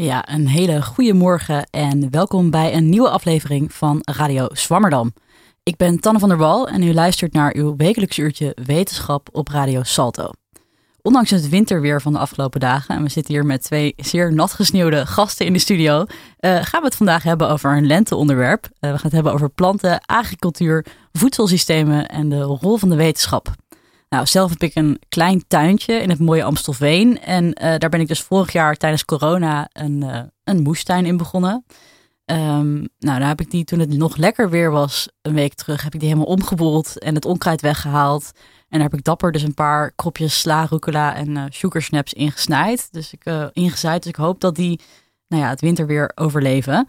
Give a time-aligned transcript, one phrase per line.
[0.00, 5.12] Ja, een hele goede morgen en welkom bij een nieuwe aflevering van Radio Swammerdam.
[5.62, 9.48] Ik ben Tanne van der Wal en u luistert naar uw wekelijks uurtje wetenschap op
[9.48, 10.30] Radio Salto.
[11.02, 14.52] Ondanks het winterweer van de afgelopen dagen, en we zitten hier met twee zeer nat
[14.52, 16.04] gesneeuwde gasten in de studio,
[16.38, 18.64] eh, gaan we het vandaag hebben over een lenteonderwerp.
[18.64, 23.52] Uh, we gaan het hebben over planten, agricultuur, voedselsystemen en de rol van de wetenschap.
[24.08, 27.20] Nou, zelf heb ik een klein tuintje in het mooie Amstelveen.
[27.20, 31.16] En eh, daar ben ik dus vorig jaar tijdens corona een, uh, een moestuin in
[31.16, 31.64] begonnen.
[32.24, 35.82] Um, nou, daar heb ik die toen het nog lekker weer was, een week terug,
[35.82, 38.30] heb ik die helemaal omgeboeld en het onkruid weggehaald.
[38.68, 42.88] En daar heb ik dapper dus een paar kropjes sla, rucola en uh, sugarsnaps ingesnaaid.
[42.92, 44.02] Dus ik, ingezaaid.
[44.02, 44.80] Dus ik hoop dat die
[45.28, 46.88] nou ja, het winterweer overleven.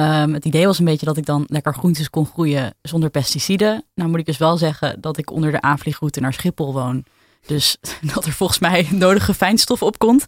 [0.00, 3.84] Um, het idee was een beetje dat ik dan lekker groentes kon groeien zonder pesticiden.
[3.94, 7.04] Nou moet ik dus wel zeggen dat ik onder de aanvliegroute naar Schiphol woon.
[7.46, 7.76] Dus
[8.14, 10.24] dat er volgens mij nodige fijnstof op komt.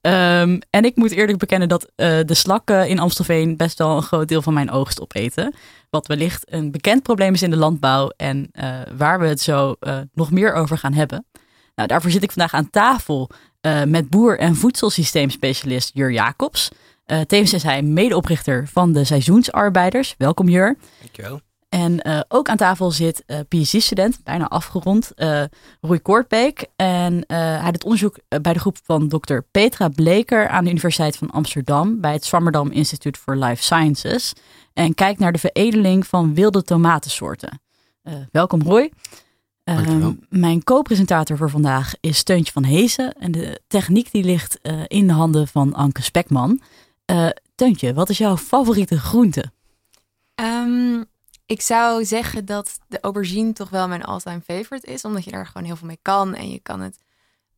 [0.00, 4.02] Um, en ik moet eerlijk bekennen dat uh, de slakken in Amstelveen best wel een
[4.02, 5.54] groot deel van mijn oogst opeten.
[5.90, 9.74] Wat wellicht een bekend probleem is in de landbouw en uh, waar we het zo
[9.80, 11.26] uh, nog meer over gaan hebben.
[11.74, 13.30] Nou, daarvoor zit ik vandaag aan tafel
[13.86, 16.70] met boer- en voedselsysteemspecialist Jur Jacobs.
[17.06, 20.14] Uh, tevens is hij medeoprichter van de Seizoensarbeiders.
[20.18, 20.76] Welkom Jur.
[21.00, 21.40] Dankjewel.
[21.68, 25.12] En uh, ook aan tafel zit uh, PhD-student, bijna afgerond,
[25.80, 26.66] Roy Koortbeek.
[26.76, 31.30] En hij doet onderzoek bij de groep van dokter Petra Bleker aan de Universiteit van
[31.30, 34.32] Amsterdam bij het Swammerdam Institute for Life Sciences.
[34.72, 37.60] En kijkt naar de veredeling van wilde tomatensoorten.
[38.30, 38.92] welkom Roy.
[40.28, 43.12] Mijn co-presentator voor vandaag is Steuntje van Hezen.
[43.12, 46.60] En de techniek die ligt in de handen van Anke Spekman.
[47.06, 49.52] Uh, wat is jouw favoriete groente?
[50.34, 51.04] Um,
[51.46, 55.04] ik zou zeggen dat de aubergine toch wel mijn all-time favorite is.
[55.04, 56.34] Omdat je daar gewoon heel veel mee kan.
[56.34, 56.98] En je kan het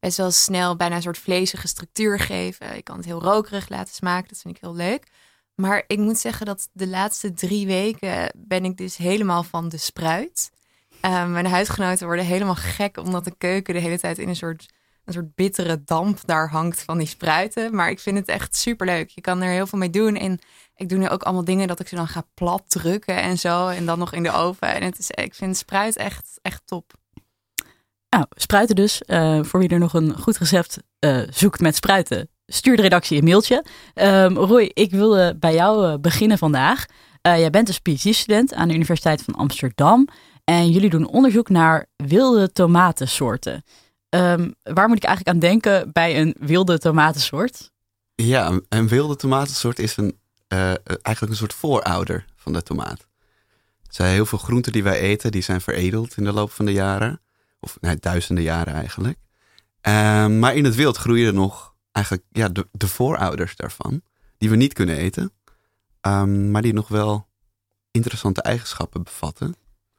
[0.01, 2.77] best wel snel bijna een soort vlezige structuur geven.
[2.77, 4.29] Je kan het heel rokerig laten smaken.
[4.29, 5.07] Dat vind ik heel leuk.
[5.55, 9.77] Maar ik moet zeggen dat de laatste drie weken ben ik dus helemaal van de
[9.77, 10.51] spruit.
[11.03, 14.67] Um, mijn huisgenoten worden helemaal gek omdat de keuken de hele tijd in een soort
[15.09, 17.75] een soort bittere damp daar hangt van die spruiten.
[17.75, 19.09] Maar ik vind het echt super leuk.
[19.09, 20.17] Je kan er heel veel mee doen.
[20.17, 20.39] En
[20.75, 23.69] ik doe nu ook allemaal dingen dat ik ze dan ga plat drukken en zo.
[23.69, 24.75] En dan nog in de oven.
[24.75, 26.93] En het is, ik vind spruit echt, echt top.
[28.11, 29.03] Nou, spruiten dus.
[29.07, 33.19] Uh, voor wie er nog een goed recept uh, zoekt met spruiten, stuur de redactie
[33.19, 33.65] een mailtje.
[33.95, 36.85] Um, Roy, ik wilde bij jou uh, beginnen vandaag.
[37.23, 40.09] jij bent dus PhD-student aan de Universiteit van Amsterdam.
[40.45, 43.65] En jullie doen onderzoek naar wilde tomatensoorten.
[44.11, 47.71] Um, waar moet ik eigenlijk aan denken bij een wilde tomatensoort?
[48.15, 53.01] Ja, een wilde tomatensoort is een, uh, eigenlijk een soort voorouder van de tomaat.
[53.87, 56.65] Er zijn heel veel groenten die wij eten, die zijn veredeld in de loop van
[56.65, 57.21] de jaren.
[57.61, 59.19] Of duizenden jaren eigenlijk.
[59.83, 64.03] Um, maar in het wild groeien er nog eigenlijk ja, de, de voorouders daarvan.
[64.39, 65.33] Die we niet kunnen eten.
[66.01, 67.29] Um, maar die nog wel
[67.91, 69.55] interessante eigenschappen bevatten.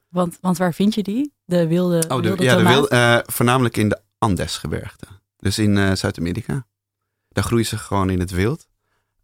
[0.09, 1.33] Want, want waar vind je die?
[1.45, 5.05] De wilde, oh, de, wilde ja, de wilde, uh, voornamelijk in de Andesgebergte.
[5.37, 6.65] Dus in uh, Zuid-Amerika.
[7.29, 8.67] Daar groeien ze gewoon in het wild.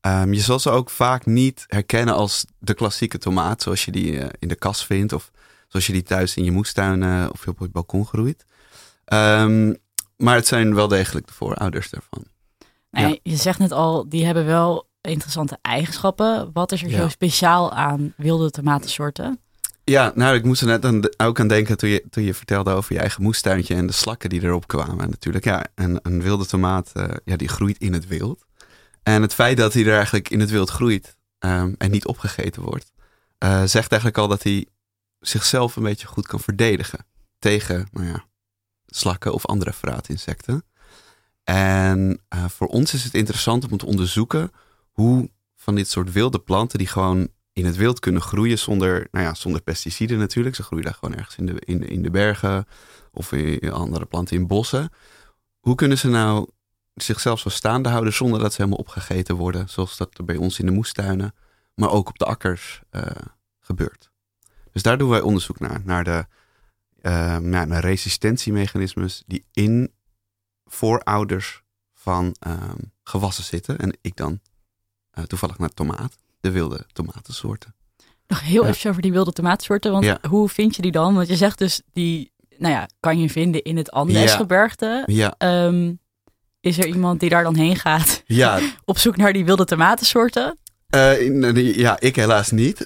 [0.01, 4.12] Um, je zal ze ook vaak niet herkennen als de klassieke tomaat, zoals je die
[4.12, 5.31] uh, in de kas vindt, of
[5.68, 8.46] zoals je die thuis in je moestuin of op het balkon groeit.
[9.13, 9.78] Um,
[10.17, 12.25] maar het zijn wel degelijk de voorouders daarvan.
[12.91, 13.19] Nee, ja.
[13.23, 16.50] Je zegt net al, die hebben wel interessante eigenschappen.
[16.53, 16.97] Wat is er ja.
[16.97, 19.40] zo speciaal aan wilde tomatensoorten?
[19.88, 22.72] Ja, nou, ik moest er net aan, ook aan denken toen je, toen je vertelde
[22.72, 25.09] over je eigen moestuintje en de slakken die erop kwamen.
[25.09, 28.46] Natuurlijk, ja, een, een wilde tomaat, uh, ja, die groeit in het wild.
[29.03, 32.62] En het feit dat hij er eigenlijk in het wild groeit um, en niet opgegeten
[32.62, 32.91] wordt,
[33.40, 34.68] uh, zegt eigenlijk al dat hij
[35.19, 37.06] zichzelf een beetje goed kan verdedigen
[37.40, 38.25] tegen, nou ja,
[38.85, 40.64] slakken of andere vraatinsecten.
[41.43, 44.52] En uh, voor ons is het interessant om te onderzoeken
[44.91, 49.25] hoe van dit soort wilde planten die gewoon in het wild kunnen groeien zonder, nou
[49.25, 50.55] ja, zonder pesticiden natuurlijk.
[50.55, 52.66] Ze groeien daar gewoon ergens in de, in, in de bergen
[53.11, 54.90] of in andere planten in bossen.
[55.59, 56.49] Hoe kunnen ze nou
[56.93, 60.66] zichzelf zo staande houden zonder dat ze helemaal opgegeten worden, zoals dat bij ons in
[60.66, 61.34] de moestuinen,
[61.75, 63.02] maar ook op de akkers uh,
[63.59, 64.11] gebeurt.
[64.72, 66.25] Dus daar doen wij onderzoek naar, naar de
[67.02, 69.93] uh, naar, resistentiemechanismes die in
[70.66, 71.63] voorouders
[71.93, 73.78] van um, gewassen zitten.
[73.78, 74.40] En ik dan
[75.13, 76.16] uh, toevallig naar tomaat
[76.46, 77.76] de wilde tomatensoorten.
[78.28, 78.70] Nog heel ja.
[78.70, 80.20] even over die wilde tomatensoorten, want ja.
[80.30, 81.16] hoe vind je die dan?
[81.16, 85.03] Want je zegt dus die, nou ja, kan je vinden in het Andesgebergte.
[85.06, 85.36] Ja.
[85.66, 86.00] Um,
[86.62, 88.59] is er iemand die daar dan heen gaat ja.
[88.86, 90.58] op zoek naar die wilde tomatensoorten?
[90.96, 92.86] Uh, ja, ik helaas niet.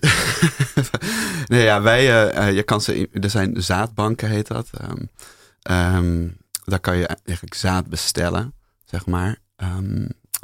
[1.48, 4.70] nee, ja, wij, uh, je kan ze, er zijn zaadbanken heet dat.
[4.82, 5.10] Um,
[5.96, 8.54] um, daar kan je eigenlijk zaad bestellen,
[8.86, 9.38] zeg maar.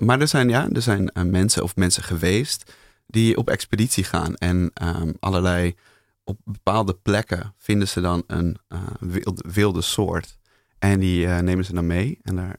[0.04, 2.72] Maar er zijn, ja, er zijn eh, mensen of mensen geweest
[3.08, 5.76] die op expeditie gaan en ehm, allerlei
[6.24, 10.38] op bepaalde plekken vinden ze dan een uh, wilde, wilde, soort.
[10.80, 12.58] En die uh, nemen ze dan mee en daar,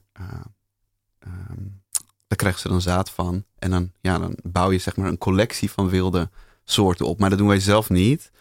[1.27, 1.81] um,
[2.27, 3.45] daar krijgen ze dan zaad van.
[3.59, 6.29] En dan, ja, dan bouw je zeg maar een collectie van wilde
[6.63, 7.19] soorten op.
[7.19, 8.31] Maar dat doen wij zelf niet.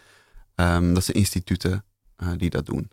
[0.55, 1.85] Um, dat zijn instituten
[2.37, 2.91] die dat doen.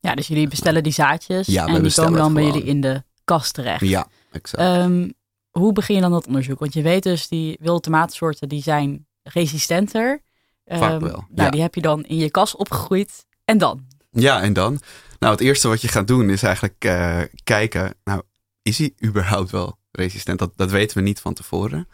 [0.00, 3.02] Ja, dus jullie bestellen die zaadjes ja, en die komen dan bij jullie in de
[3.24, 3.80] kast terecht.
[3.80, 4.62] Ja, exact.
[4.62, 5.12] Um,
[5.58, 6.58] hoe begin je dan dat onderzoek?
[6.58, 10.22] Want je weet dus, die wilde tomatensoorten die zijn resistenter.
[10.66, 11.10] Vaak um, wel.
[11.10, 11.50] Nou, ja.
[11.50, 13.26] die heb je dan in je kas opgegroeid.
[13.44, 13.86] En dan?
[14.10, 14.80] Ja, en dan?
[15.18, 18.22] Nou, het eerste wat je gaat doen is eigenlijk uh, kijken, nou,
[18.62, 20.38] is hij überhaupt wel resistent?
[20.38, 21.88] Dat, dat weten we niet van tevoren.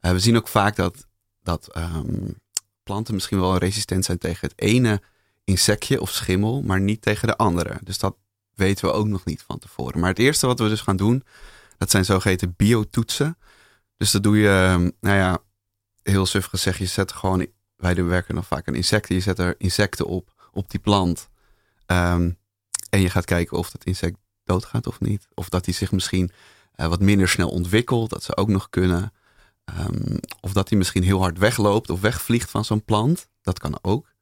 [0.00, 1.06] Uh, we zien ook vaak dat,
[1.42, 2.40] dat um,
[2.82, 5.02] planten misschien wel resistent zijn tegen het ene
[5.44, 7.78] insectje of schimmel, maar niet tegen de andere.
[7.82, 8.16] Dus dat
[8.54, 10.00] weten we ook nog niet van tevoren.
[10.00, 11.24] Maar het eerste wat we dus gaan doen,
[11.78, 13.38] dat zijn zogeheten biotoetsen.
[13.96, 15.38] Dus dat doe je, nou ja,
[16.02, 17.46] heel suf gezegd, je zet gewoon,
[17.76, 21.28] wij werken nog vaak aan insecten, je zet er insecten op, op die plant.
[21.86, 22.38] Um,
[22.90, 25.28] en je gaat kijken of dat insect doodgaat of niet.
[25.34, 26.30] Of dat hij zich misschien
[26.76, 29.12] uh, wat minder snel ontwikkelt, dat ze ook nog kunnen.
[29.78, 33.28] Um, of dat hij misschien heel hard wegloopt of wegvliegt van zo'n plant.
[33.42, 34.14] Dat kan ook.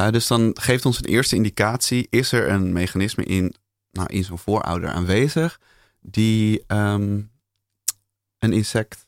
[0.00, 3.54] Uh, dus dan geeft ons een eerste indicatie, is er een mechanisme in,
[3.90, 5.60] nou, in zo'n voorouder aanwezig
[6.00, 7.30] die um,
[8.38, 9.06] een insect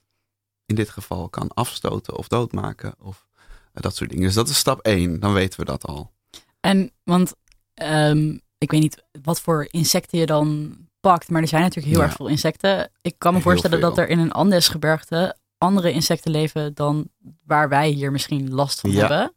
[0.66, 3.26] in dit geval kan afstoten of doodmaken of
[3.74, 4.24] uh, dat soort dingen.
[4.24, 6.12] Dus dat is stap 1, dan weten we dat al.
[6.60, 7.34] En want
[7.82, 12.02] um, ik weet niet wat voor insecten je dan pakt, maar er zijn natuurlijk heel
[12.02, 12.06] ja.
[12.06, 12.90] erg veel insecten.
[13.00, 13.88] Ik kan me heel voorstellen veel.
[13.88, 17.08] dat er in een Andesgebergte andere insecten leven dan
[17.44, 18.98] waar wij hier misschien last van ja.
[18.98, 19.34] hebben.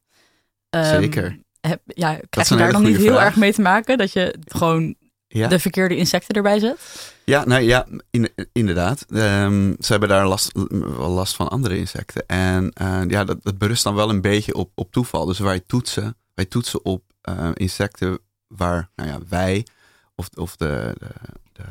[0.69, 1.39] Um, Zeker.
[1.61, 3.25] Heb, ja, krijg je daar dan niet heel vraag.
[3.25, 4.95] erg mee te maken dat je gewoon
[5.37, 5.47] ja.
[5.47, 7.13] de verkeerde insecten erbij zet?
[7.23, 9.05] Ja, nou ja, in, inderdaad.
[9.09, 10.51] Um, ze hebben daar last,
[10.97, 12.25] wel last van andere insecten.
[12.27, 15.25] En uh, ja, dat, dat, berust dan wel een beetje op, op toeval.
[15.25, 19.67] Dus wij toetsen, wij toetsen op uh, insecten waar nou ja, wij
[20.15, 21.07] of, of de, de,
[21.51, 21.63] de,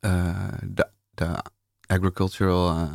[0.00, 1.42] uh, de, de
[1.86, 2.88] agricultural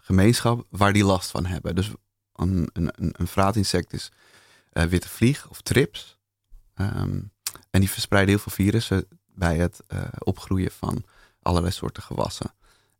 [0.00, 1.74] gemeenschap, waar die last van hebben.
[1.74, 1.90] Dus
[2.34, 4.10] een, een, een vraatinsect is
[4.70, 6.18] witte vlieg of trips.
[6.76, 7.30] Um,
[7.70, 11.04] en die verspreiden heel veel virussen bij het uh, opgroeien van
[11.42, 12.54] allerlei soorten gewassen.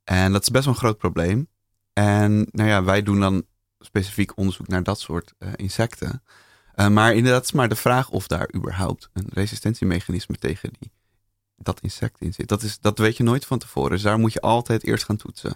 [0.05, 1.49] En dat is best wel een groot probleem.
[1.93, 3.45] En nou ja, wij doen dan
[3.79, 6.23] specifiek onderzoek naar dat soort uh, insecten.
[6.75, 10.93] Uh, maar inderdaad is maar de vraag of daar überhaupt een resistentiemechanisme tegen die,
[11.57, 12.49] dat insect in zit.
[12.49, 13.91] Dat, is, dat weet je nooit van tevoren.
[13.91, 15.51] Dus daar moet je altijd eerst gaan toetsen.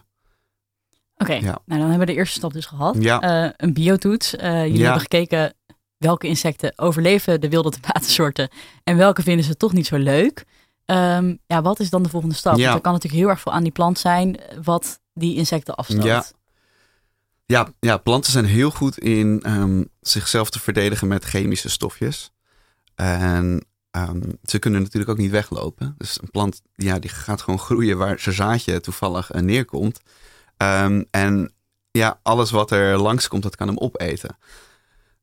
[1.17, 1.59] Oké, okay, ja.
[1.65, 2.97] nou dan hebben we de eerste stap dus gehad.
[2.99, 3.45] Ja.
[3.45, 4.31] Uh, een biotoets.
[4.31, 4.83] jullie ja.
[4.83, 5.55] hebben gekeken
[6.05, 8.49] welke insecten overleven de wilde tomatensoorten
[8.85, 10.45] en welke vinden ze toch niet zo leuk.
[10.87, 12.57] Um, ja, wat is dan de volgende stap?
[12.57, 12.63] Ja.
[12.63, 16.05] Want er kan natuurlijk heel erg veel aan die plant zijn wat die insecten afstoot.
[16.05, 16.25] Ja.
[17.47, 22.33] Ja, ja, planten zijn heel goed in um, zichzelf te verdedigen met chemische stofjes.
[22.95, 25.95] En um, ze kunnen natuurlijk ook niet weglopen.
[25.99, 30.01] Dus een plant ja, die gaat gewoon groeien waar zijn zaadje toevallig uh, neerkomt.
[31.11, 31.53] En
[31.91, 34.37] ja, alles wat er langskomt, dat kan hem opeten.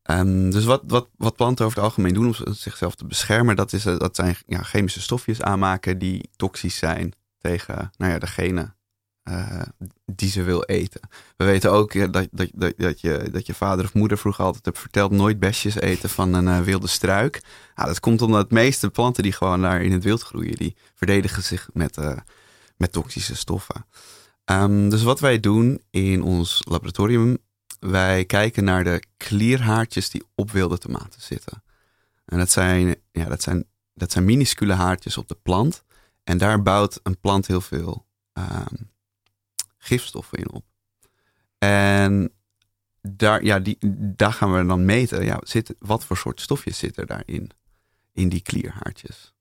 [0.10, 3.74] Um, dus wat, wat, wat planten over het algemeen doen om zichzelf te beschermen, dat,
[3.74, 8.74] is, dat zijn ja, chemische stofjes aanmaken die toxisch zijn tegen nou ja, degene
[9.30, 9.62] uh,
[10.06, 11.02] die ze wil eten.
[11.38, 14.66] We weten ook dat, dat, dat, dat, je, dat je vader of moeder vroeger altijd
[14.66, 17.42] hebt verteld nooit besjes eten van een uh, wilde struik.
[17.76, 20.76] Nou, dat komt omdat de meeste planten die gewoon daar in het wild groeien, die
[20.96, 21.98] verdedigen zich met,
[22.78, 23.86] met toxische stoffen.
[24.46, 27.38] Um, dus wat wij doen in ons laboratorium
[27.90, 31.64] wij kijken naar de klierhaartjes die op wilde tomaten zitten.
[32.26, 35.84] En dat zijn, ja, dat zijn, dat zijn minuscule haartjes op de plant.
[36.24, 38.92] En daar bouwt een plant heel veel um,
[39.78, 40.66] gifstoffen in op.
[41.58, 42.34] En
[43.02, 43.78] daar, ja, die,
[44.16, 45.24] daar gaan we dan meten.
[45.24, 47.50] Ja, zit, wat voor soort stofjes zitten daarin?
[48.12, 49.34] In die klierhaartjes.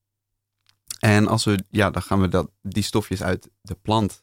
[0.99, 4.23] En als we, ja, dan gaan we dat, die stofjes uit de plant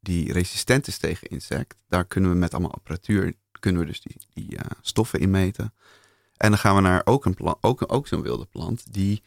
[0.00, 1.76] die resistent is tegen insect.
[1.88, 5.74] Daar kunnen we met allemaal apparatuur kunnen we dus die, die uh, stoffen inmeten.
[6.36, 9.22] En dan gaan we naar ook, een ook, ook zo'n wilde plant die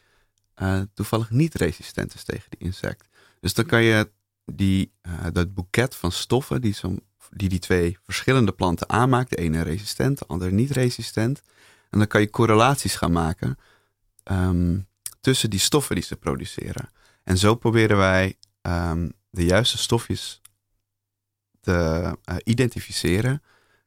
[0.62, 3.08] uh, toevallig niet resistent is tegen die insect.
[3.39, 4.12] Dus dan kan je
[4.46, 6.96] die, uh, dat boeket van stoffen die, zo,
[7.32, 11.42] die die twee verschillende planten aanmaakt, de ene resistent, de andere niet resistent.
[11.89, 13.58] En dan kan je correlaties gaan maken
[14.24, 14.88] um,
[15.22, 16.89] tussen die stoffen die ze produceren.
[17.24, 20.42] En zo proberen wij um, de juiste stofjes
[21.62, 23.42] te identificeren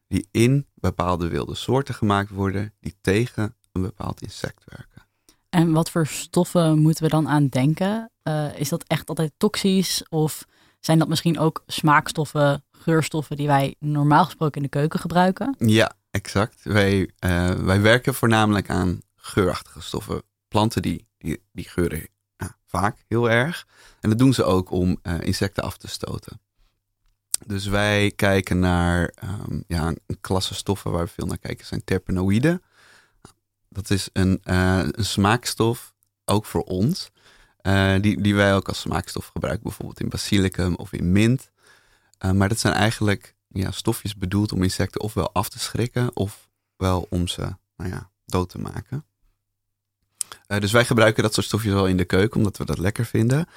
[0.09, 5.01] die in bepaalde wilde soorten gemaakt worden die tegen een bepaald insect werken.
[5.49, 8.11] En wat voor stoffen moeten we dan aan denken?
[8.23, 10.45] Uh, is dat echt altijd toxisch of
[10.79, 15.55] zijn dat misschien ook smaakstoffen, geurstoffen die wij normaal gesproken in de keuken gebruiken?
[15.57, 16.63] Ja, exact.
[16.63, 20.21] Wij, uh, wij werken voornamelijk aan geurachtige stoffen.
[20.47, 23.67] Planten die, die, die geuren ja, vaak heel erg.
[23.99, 26.41] En dat doen ze ook om uh, insecten af te stoten.
[27.45, 31.83] Dus wij kijken naar um, ja, een klasse stoffen waar we veel naar kijken, zijn
[31.83, 32.61] terpenoïden.
[33.69, 35.93] Dat is een, uh, een smaakstof,
[36.25, 37.11] ook voor ons,
[37.61, 41.51] uh, die, die wij ook als smaakstof gebruiken, bijvoorbeeld in basilicum of in mint.
[42.25, 47.07] Uh, maar dat zijn eigenlijk ja, stofjes bedoeld om insecten ofwel af te schrikken, ofwel
[47.09, 47.41] om ze
[47.75, 49.05] nou ja, dood te maken.
[50.47, 53.47] dus wij gebruiken dat soort stofjes wel in de keuken, omdat we dat lekker vinden.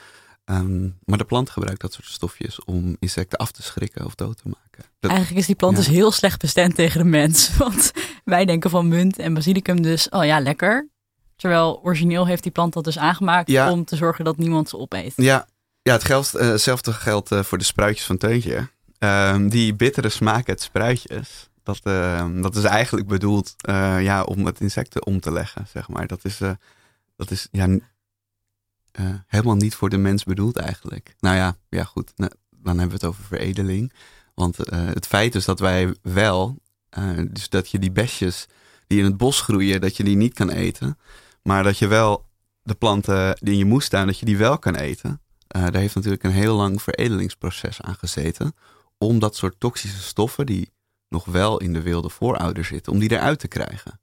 [0.45, 4.37] Um, maar de plant gebruikt dat soort stofjes om insecten af te schrikken of dood
[4.37, 4.85] te maken.
[5.01, 5.83] Dat, Eigenlijk is die plant ja.
[5.83, 7.51] dus heel slecht bestemd tegen de mens.
[7.57, 7.93] Want
[8.25, 10.89] wij denken van munt en basilicum dus, oh ja, lekker.
[11.37, 13.71] Terwijl origineel heeft die plant dat dus aangemaakt ja.
[13.71, 15.13] om te zorgen dat niemand ze opeet.
[15.17, 15.47] Ja,
[15.83, 18.69] ja het geldt, uh, hetzelfde geldt uh, voor de spruitjes van Teuntje.
[18.99, 23.55] Um, die bittere smaak uit spruitjes, dat, uh, dat is eigenlijk bedoeld
[23.99, 26.07] ja, om het insecten om te leggen, zeg maar.
[26.07, 26.39] Dat is,
[27.17, 27.79] dat is ja,
[29.01, 31.15] uh, helemaal niet voor de mens bedoeld eigenlijk.
[31.21, 33.93] Nou ja, ja goed, nou, dan hebben we het over veredeling.
[34.35, 36.59] Want uh, het feit is dat wij wel,
[36.99, 38.47] uh, dus dat je die besjes
[38.87, 40.99] die in het bos groeien, dat je die niet kan eten.
[41.43, 42.27] Maar dat je wel
[42.63, 45.21] de planten die in je moestuin, dat je die wel kan eten.
[45.49, 48.55] daar heeft natuurlijk een heel lang veredelingsproces aan gezeten.
[48.99, 50.73] Om dat soort toxische stoffen, die
[51.09, 54.01] nog wel in de wilde voorouder zitten, om die eruit te krijgen.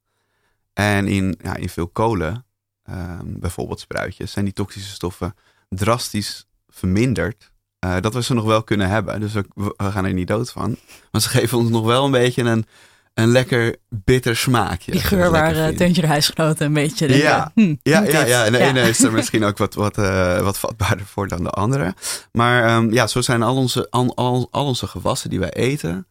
[0.74, 2.46] En in, ja, in veel kolen
[2.92, 5.36] um, bijvoorbeeld spruitjes, zijn die toxische stoffen
[5.70, 7.52] drastisch verminderd.
[7.86, 9.20] Uh, dat we ze nog wel kunnen hebben.
[9.20, 10.78] Dus we, we, gaan er niet dood van.
[11.12, 12.66] Maar ze geven ons nog wel een beetje een,
[13.14, 14.92] een lekker bitter smaakje.
[14.92, 17.52] Die geur waar uh, Teuntje de huisgenoten een beetje denken, ja.
[17.56, 18.68] Hm, ja, ja, ja, en de ja.
[18.68, 21.94] ene is er misschien ook wat, wat, uh, wat vatbaarder voor dan de andere.
[22.32, 26.08] Maar um, ja, zo zijn al onze, al, al, al onze gewassen die wij eten,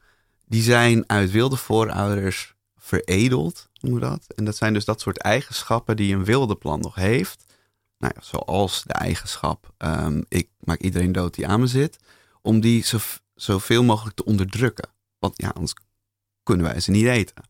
[0.47, 4.27] die zijn uit wilde voorouders veredeld, noemen we dat.
[4.35, 7.45] En dat zijn dus dat soort eigenschappen die een wilde plant nog heeft.
[7.99, 11.97] Nou ja, zoals de eigenschap, um, ik maak iedereen dood die aan me zit,
[12.43, 12.99] om die zo,
[13.35, 14.89] zoveel mogelijk te onderdrukken.
[15.19, 15.75] Want ja, anders
[16.43, 17.43] kunnen wij ze niet eten.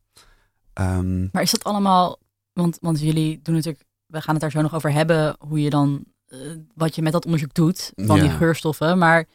[0.74, 2.18] Um, maar is dat allemaal,
[2.52, 5.70] want, want jullie doen natuurlijk, we gaan het daar zo nog over hebben, hoe je
[5.70, 8.22] dan, uh, wat je met dat onderzoek doet van ja.
[8.22, 8.98] die geurstoffen.
[8.98, 9.26] Maar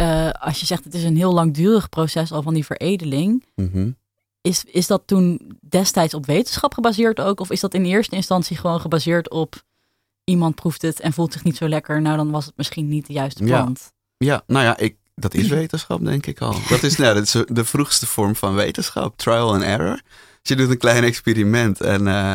[0.00, 3.70] uh, als je zegt het is een heel langdurig proces al van die veredeling, mm
[3.72, 3.96] -hmm.
[4.48, 7.40] Is, is dat toen destijds op wetenschap gebaseerd ook?
[7.40, 9.62] Of is dat in eerste instantie gewoon gebaseerd op
[10.24, 12.02] iemand proeft het en voelt zich niet zo lekker?
[12.02, 13.92] Nou, dan was het misschien niet de juiste plant.
[14.16, 16.54] Ja, ja nou ja, ik, dat is wetenschap denk ik al.
[16.68, 19.16] Dat is, nou, dat is de vroegste vorm van wetenschap.
[19.16, 20.00] Trial and error.
[20.42, 21.80] Dus je doet een klein experiment.
[21.80, 22.32] En, uh,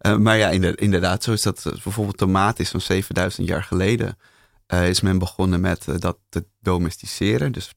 [0.00, 1.62] uh, maar ja, inderdaad, zo is dat.
[1.82, 4.18] Bijvoorbeeld tomaat is zo'n 7000 jaar geleden.
[4.68, 7.52] Uh, is men begonnen met dat te domesticeren.
[7.52, 7.74] Dus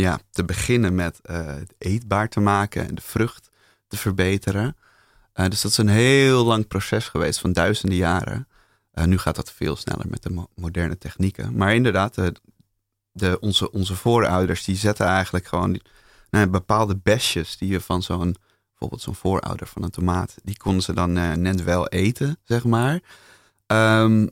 [0.00, 3.50] ja, te beginnen met uh, het eetbaar te maken en de vrucht
[3.86, 4.76] te verbeteren.
[5.34, 8.48] Uh, dus dat is een heel lang proces geweest van duizenden jaren.
[8.94, 11.56] Uh, nu gaat dat veel sneller met de mo moderne technieken.
[11.56, 12.34] Maar inderdaad, de,
[13.12, 15.80] de, onze, onze voorouders die zetten eigenlijk gewoon
[16.30, 18.36] nou, bepaalde besjes die je van zo'n,
[18.68, 23.00] bijvoorbeeld zo'n voorouder van een tomaat, die konden ze dan net wel eten, zeg maar.
[23.66, 24.30] Um,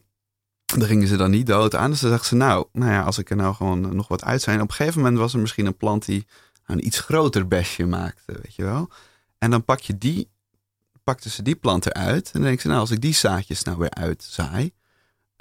[0.78, 1.90] daar gingen ze dan niet dood aan.
[1.90, 4.42] Dus dan dachten ze, nou, nou ja, als ik er nou gewoon nog wat uit
[4.42, 4.60] zijn.
[4.60, 6.26] Op een gegeven moment was er misschien een plant die
[6.66, 8.90] een iets groter besje maakte, weet je wel.
[9.38, 10.30] En dan pak je die,
[11.04, 12.26] pakten ze die plant eruit.
[12.26, 14.72] En dan denken ze, nou, als ik die zaadjes nou weer uitzaai,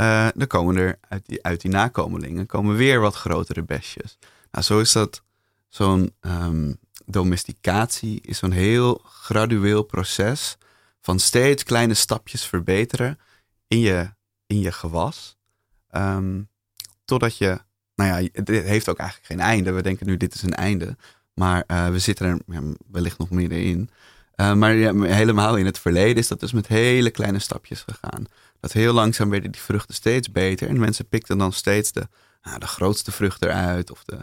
[0.01, 4.17] uh, dan komen er uit die, uit die nakomelingen komen weer wat grotere besjes.
[4.51, 5.23] Nou, zo is dat,
[5.67, 10.57] zo'n um, domesticatie is zo'n heel gradueel proces
[11.01, 13.19] van steeds kleine stapjes verbeteren
[13.67, 14.09] in je
[14.51, 15.37] in je gewas.
[15.91, 16.49] Um,
[17.05, 17.59] totdat je,
[17.95, 19.71] nou ja, het heeft ook eigenlijk geen einde.
[19.71, 20.97] We denken nu, dit is een einde.
[21.33, 23.89] Maar uh, we zitten er wellicht nog middenin.
[24.35, 24.73] Uh, maar
[25.05, 28.25] helemaal in het verleden is dat dus met hele kleine stapjes gegaan.
[28.59, 30.67] Dat heel langzaam werden die vruchten steeds beter.
[30.67, 32.07] En mensen pikten dan steeds de,
[32.41, 33.91] nou, de grootste vrucht eruit.
[33.91, 34.17] Of, de,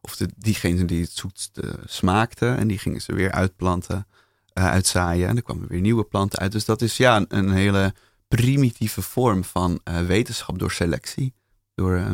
[0.00, 2.48] of de, diegene die het zoetste smaakte.
[2.48, 4.06] En die gingen ze weer uitplanten,
[4.54, 5.28] uh, uitzaaien.
[5.28, 6.52] En er kwamen weer nieuwe planten uit.
[6.52, 7.94] Dus dat is ja, een hele
[8.28, 11.34] primitieve vorm van uh, wetenschap door selectie.
[11.74, 12.12] Door uh,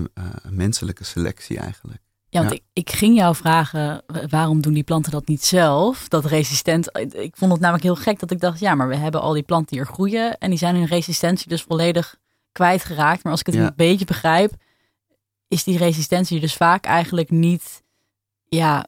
[0.48, 2.02] menselijke selectie eigenlijk.
[2.28, 2.56] Ja, want ja.
[2.56, 6.08] Ik, ik, ging jou vragen, waarom doen die planten dat niet zelf?
[6.08, 6.98] Dat resistent.
[7.12, 9.42] Ik vond het namelijk heel gek dat ik dacht, ja, maar we hebben al die
[9.42, 10.38] planten hier groeien.
[10.38, 12.16] En die zijn hun resistentie dus volledig
[12.52, 13.22] kwijtgeraakt.
[13.22, 13.66] Maar als ik het ja.
[13.66, 14.54] een beetje begrijp,
[15.48, 17.82] is die resistentie dus vaak eigenlijk niet,
[18.44, 18.86] ja,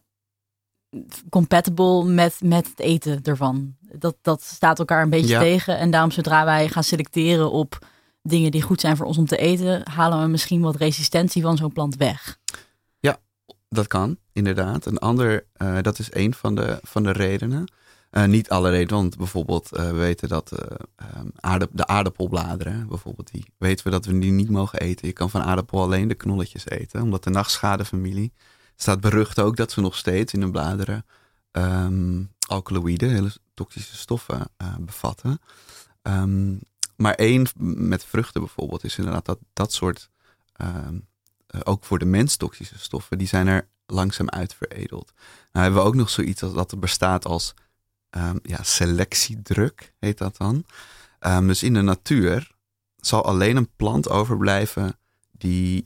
[1.31, 3.75] compatible met, met het eten ervan.
[3.81, 5.41] Dat, dat staat elkaar een beetje ja.
[5.41, 5.79] tegen.
[5.79, 7.79] En daarom zodra wij gaan selecteren op
[8.23, 11.57] dingen die goed zijn voor ons om te eten, halen we misschien wat resistentie van
[11.57, 12.39] zo'n plant weg.
[13.69, 14.87] dat kan, inderdaad.
[14.87, 17.73] Een ander, uh, dat is een van de, van de redenen.
[18.11, 20.53] Uh, niet alle redenen, want bijvoorbeeld uh, we weten dat
[21.37, 25.07] aarde, de aardappelbladeren, bijvoorbeeld, die weten we dat we die niet mogen eten.
[25.07, 28.33] Je kan van aardappel alleen de knolletjes eten, omdat de nachtschadefamilie
[28.77, 31.07] staat berucht ook dat ze nog steeds in hun bladeren
[31.53, 34.51] um, alkaloïden, hele toxische stoffen
[34.81, 35.41] bevatten.
[36.03, 36.61] Um,
[36.97, 40.11] maar één met vruchten bijvoorbeeld is inderdaad dat dat soort,
[41.63, 45.13] ook voor de mens toxische stoffen, die zijn er langzaam uit veredeld.
[45.53, 47.55] Nou hebben we ook nog zoiets dat er bestaat als
[48.43, 50.65] ja, selectiedruk, heet dat dan.
[51.47, 52.51] Dus in de natuur
[52.97, 54.99] zal alleen een plant overblijven
[55.31, 55.85] die,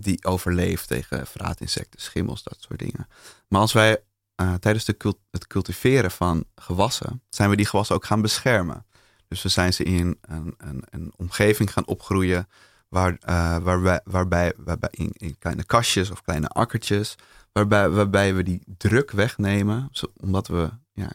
[0.00, 3.08] die overleeft tegen vraatinsecten, schimmels, dat soort dingen.
[3.48, 4.02] Maar als wij
[4.40, 8.86] uh, tijdens de cult het cultiveren van gewassen, zijn we die gewassen ook gaan beschermen.
[9.28, 12.48] Dus we zijn ze in een, een, een omgeving gaan opgroeien
[12.88, 17.14] waar, uh, waarbij, waarbij, waarbij in, in, kleine kastjes of kleine akkertjes,
[17.52, 19.90] waarbij, waarbij we die druk wegnemen,
[20.20, 21.12] omdat we ja,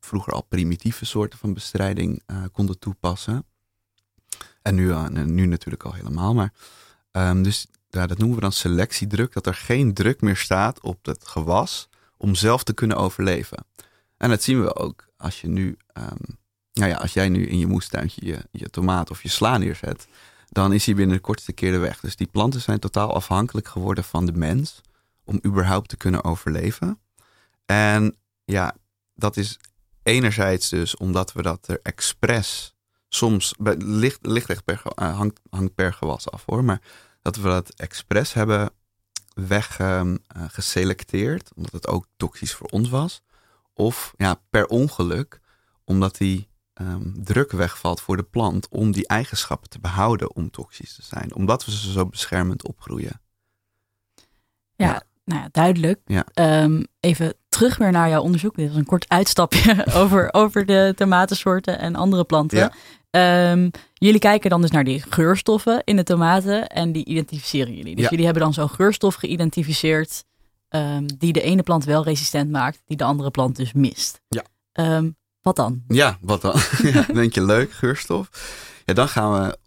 [0.00, 3.44] vroeger al primitieve soorten van bestrijding uh, konden toepassen.
[4.62, 6.34] En nu, nu natuurlijk al helemaal.
[6.34, 6.52] Maar,
[7.12, 11.04] um, dus ja, dat noemen we dan selectiedruk, dat er geen druk meer staat op
[11.04, 13.64] het gewas om zelf te kunnen overleven.
[14.16, 16.38] En dat zien we ook als je nu, um,
[16.72, 20.06] nou ja, als jij nu in je moestuintje je, je tomaat of je sla neerzet,
[20.48, 22.00] dan is hij binnen de kortste keer de weg.
[22.00, 24.80] Dus die planten zijn totaal afhankelijk geworden van de mens
[25.24, 27.00] om überhaupt te kunnen overleven.
[27.66, 28.74] En ja,
[29.14, 29.58] dat is
[30.02, 32.74] enerzijds dus omdat we dat er expres
[33.08, 36.80] soms ligt, ligt echt uh, hangt, hangt per gewas af hoor, maar
[37.22, 38.70] dat we dat expres hebben
[39.34, 43.22] weggeselecteerd, um, uh, omdat het ook toxisch voor ons was.
[43.74, 45.40] Of ja, per ongeluk,
[45.84, 50.94] omdat die um, druk wegvalt voor de plant om die eigenschappen te behouden om toxisch
[50.94, 51.34] te zijn.
[51.34, 53.20] Omdat we ze zo beschermend opgroeien.
[54.74, 55.02] Ja, ja.
[55.24, 56.00] nou ja, duidelijk.
[56.04, 56.24] Ja.
[56.62, 58.56] Um, even terug weer naar jouw onderzoek.
[58.56, 62.72] Dit is een kort uitstapje over, over de tomatensoorten en andere planten.
[63.10, 67.94] Um, jullie kijken dan dus naar die geurstoffen in de tomaten en die identificeren jullie.
[67.94, 68.10] Dus Ja.
[68.10, 70.24] jullie hebben dan zo'n geurstof geïdentificeerd
[70.68, 74.20] um, die de ene plant wel resistent maakt, die de andere plant dus mist.
[74.28, 74.44] Ja.
[74.96, 75.82] Um, wat dan?
[75.88, 76.60] Ja, wat dan?
[76.92, 78.30] ja, denk je leuk, geurstof?
[78.84, 79.58] Ja, dan gaan we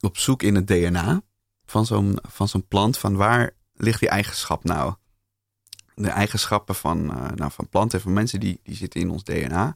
[0.00, 1.22] op zoek in het DNA
[1.66, 2.98] van zo'n, van zo'n plant.
[2.98, 4.94] Van waar ligt die eigenschap nou?
[5.94, 9.24] De eigenschappen van, uh, nou, van planten en van mensen, die, die zitten in ons
[9.24, 9.74] DNA.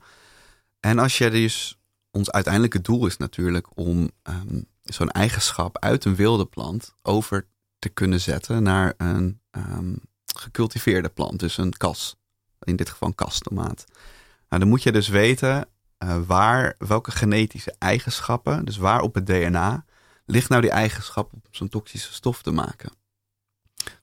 [0.81, 1.79] En als je dus,
[2.11, 7.47] ons uiteindelijke doel is natuurlijk om um, zo'n eigenschap uit een wilde plant over
[7.79, 10.01] te kunnen zetten naar een um,
[10.37, 11.39] gecultiveerde plant.
[11.41, 12.17] Dus een kas,
[12.61, 13.85] in dit geval een kastomaat.
[14.49, 15.69] Nou, dan moet je dus weten
[16.05, 19.85] uh, waar, welke genetische eigenschappen, dus waar op het DNA,
[20.25, 22.93] ligt nou die eigenschap om zo'n toxische stof te maken.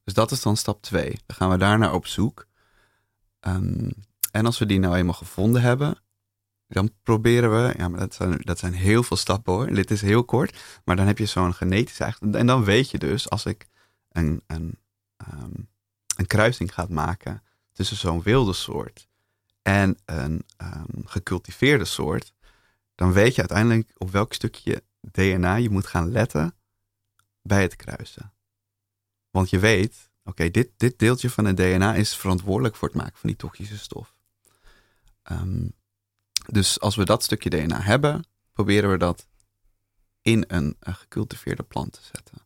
[0.04, 1.10] Dus dat is dan stap 2.
[1.26, 2.48] Dan gaan we daarnaar op zoek.
[3.42, 3.92] Um,
[4.32, 5.98] en als we die nou eenmaal gevonden hebben,
[6.68, 9.74] dan proberen we, ja, maar dat zijn, dat zijn heel veel stappen hoor.
[9.74, 12.36] Dit is heel kort, maar dan heb je zo'n genetische eigenschap.
[12.36, 13.68] En dan weet je dus, als ik
[14.12, 14.78] een, een,
[15.34, 15.70] um,
[16.16, 19.08] een kruising ga maken tussen zo'n wilde soort
[19.62, 22.34] en een um, gecultiveerde soort,
[22.96, 26.56] dan weet je uiteindelijk op welk stukje DNA je moet gaan letten
[27.42, 28.34] bij het kruisen.
[29.30, 33.18] Want je weet, oké, dit, dit deeltje van het DNA is verantwoordelijk voor het maken
[33.18, 34.16] van die toxische stof.
[35.32, 35.77] Um,
[36.52, 39.28] dus als we dat stukje DNA hebben, proberen we dat
[40.22, 42.38] in een, gecultiveerde plant te zetten.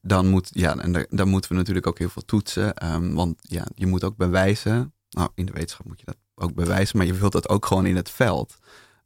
[0.00, 2.92] Dan, moet, ja, en dan moeten we natuurlijk ook heel veel toetsen.
[2.92, 6.54] Um, want ja, je moet ook bewijzen nou, in de wetenschap moet je dat ook
[6.54, 8.56] bewijzen, maar je wilt dat ook gewoon in het veld.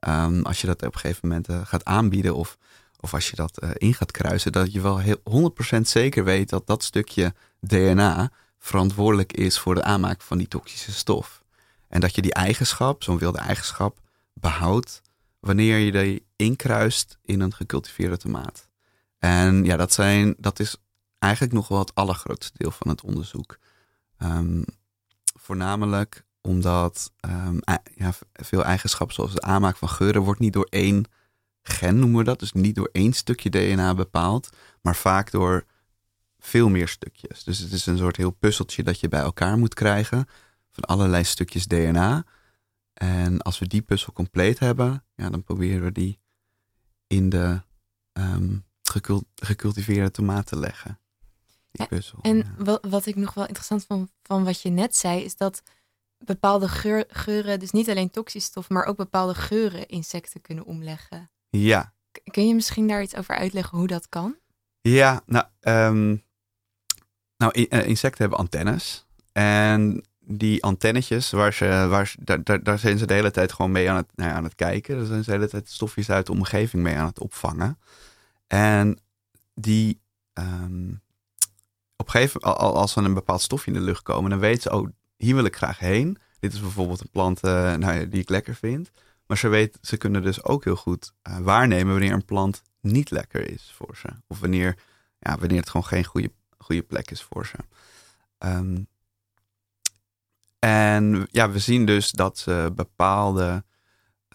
[0.08, 2.58] Um, als je dat op een gegeven moment uh, gaat aanbieden of,
[3.00, 6.48] of als je dat uh, in gaat kruisen, dat je wel heel 100% zeker weet
[6.48, 11.42] dat dat stukje DNA verantwoordelijk is voor de aanmaak van die toxische stof.
[11.88, 14.00] En dat je die eigenschap, zo'n wilde eigenschap,
[14.32, 15.02] behoudt
[15.40, 18.68] wanneer je die inkruist in een gecultiveerde tomaat.
[19.18, 20.76] En ja, dat, zijn, dat is
[21.18, 23.58] eigenlijk nog wel het allergrootste deel van het onderzoek.
[24.22, 24.64] Um,
[25.40, 27.60] voornamelijk omdat um,
[27.94, 31.04] ja, veel eigenschappen zoals de aanmaak van geuren wordt niet door één
[31.62, 32.38] gen, noemen we dat.
[32.38, 34.48] Dus niet door één stukje DNA bepaald,
[34.80, 35.64] maar vaak door
[36.38, 37.44] veel meer stukjes.
[37.44, 40.26] Dus het is een soort heel puzzeltje dat je bij elkaar moet krijgen
[40.78, 42.24] van allerlei stukjes DNA.
[42.92, 46.20] En als we die puzzel compleet hebben, ja, dan proberen we die
[47.06, 47.62] in de
[48.12, 51.00] um, gecult gecultiveerde tomaat te leggen.
[51.70, 52.18] Die puzzel.
[52.22, 52.54] En ja.
[52.58, 55.62] wat, wat ik nog wel interessant vond van wat je net zei, is dat
[56.18, 61.30] bepaalde geur, geuren, dus niet alleen toxische stoffen, maar ook bepaalde geuren insecten kunnen omleggen.
[61.50, 61.92] Ja.
[62.30, 64.36] Kun je misschien daar iets over uitleggen hoe dat kan?
[64.80, 66.22] Ja, nou, um,
[67.36, 69.06] Nou, insecten hebben antennes.
[69.32, 73.72] En die antennetjes, waar ze, waar ze, daar, daar, zijn ze de hele tijd gewoon
[73.72, 74.96] mee aan het, nou ja, aan het kijken.
[74.96, 77.78] Daar zijn ze de hele tijd stofjes uit de omgeving mee aan het opvangen.
[78.46, 78.98] En
[79.54, 80.00] die
[80.32, 81.00] um,
[81.96, 84.62] op een gegeven moment, als er een bepaald stofje in de lucht komen, dan weten
[84.62, 86.18] ze, oh, hier wil ik graag heen.
[86.40, 88.90] Dit is bijvoorbeeld een plant uh, nou, die ik lekker vind.
[89.26, 93.10] Maar ze, weet, ze kunnen dus ook heel goed uh, waarnemen wanneer een plant niet
[93.10, 94.08] lekker is voor ze.
[94.26, 94.76] Of wanneer,
[95.18, 97.56] ja, wanneer het gewoon geen goede, goede plek is voor ze.
[98.38, 98.88] Um,
[100.58, 103.64] en ja, we zien dus dat ze bepaalde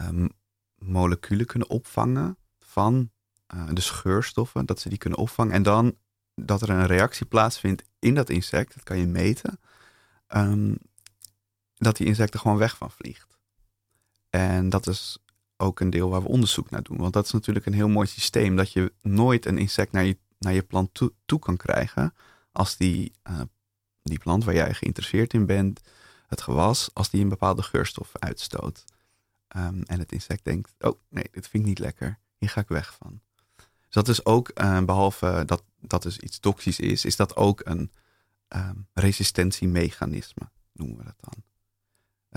[0.02, 0.30] um,
[0.78, 3.12] moleculen kunnen opvangen van
[3.56, 5.54] uh, de geurstoffen, dat ze die kunnen opvangen.
[5.54, 5.96] En dan
[6.36, 9.60] dat er een reactie plaatsvindt in dat insect, dat kan je meten,
[10.28, 10.78] um,
[11.76, 13.38] dat die insect er gewoon weg van vliegt.
[14.30, 15.18] En dat is
[15.58, 16.98] ook een deel waar we onderzoek naar doen.
[16.98, 20.18] Want dat is natuurlijk een heel mooi systeem, dat je nooit een insect naar je,
[20.40, 22.14] naar je plant toe, toe kan krijgen
[22.52, 23.42] als die, uh,
[24.02, 25.82] die plant waar jij geïnteresseerd in bent,
[26.34, 28.84] het gewas, als die een bepaalde geurstof uitstoot.
[29.56, 32.68] Um, en het insect denkt, oh nee, dit vind ik niet lekker, hier ga ik
[32.68, 33.22] weg van.
[33.56, 37.62] Dus dat is ook, uh, behalve dat dat dus iets toxisch is, is dat ook
[37.64, 37.92] een
[38.56, 41.44] um, resistentiemechanisme, noemen we dat dan.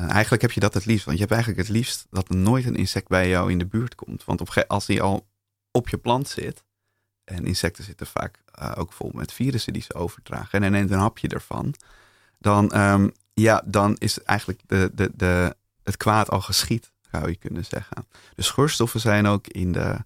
[0.05, 2.37] Uh, eigenlijk heb je dat het liefst, want je hebt eigenlijk het liefst dat er
[2.37, 4.25] nooit een insect bij jou in de buurt komt.
[4.25, 5.29] Want als die al
[5.71, 6.65] op je plant zit,
[7.25, 10.91] en insecten zitten vaak uh, ook vol met virussen die ze overdragen, en hij neemt
[10.91, 11.75] een hapje ervan,
[12.39, 12.73] dan,
[13.41, 18.07] ja, dan is eigenlijk de, de, de, het kwaad al geschied, zou je kunnen zeggen.
[18.35, 19.97] De geurstoffen zijn ook in de,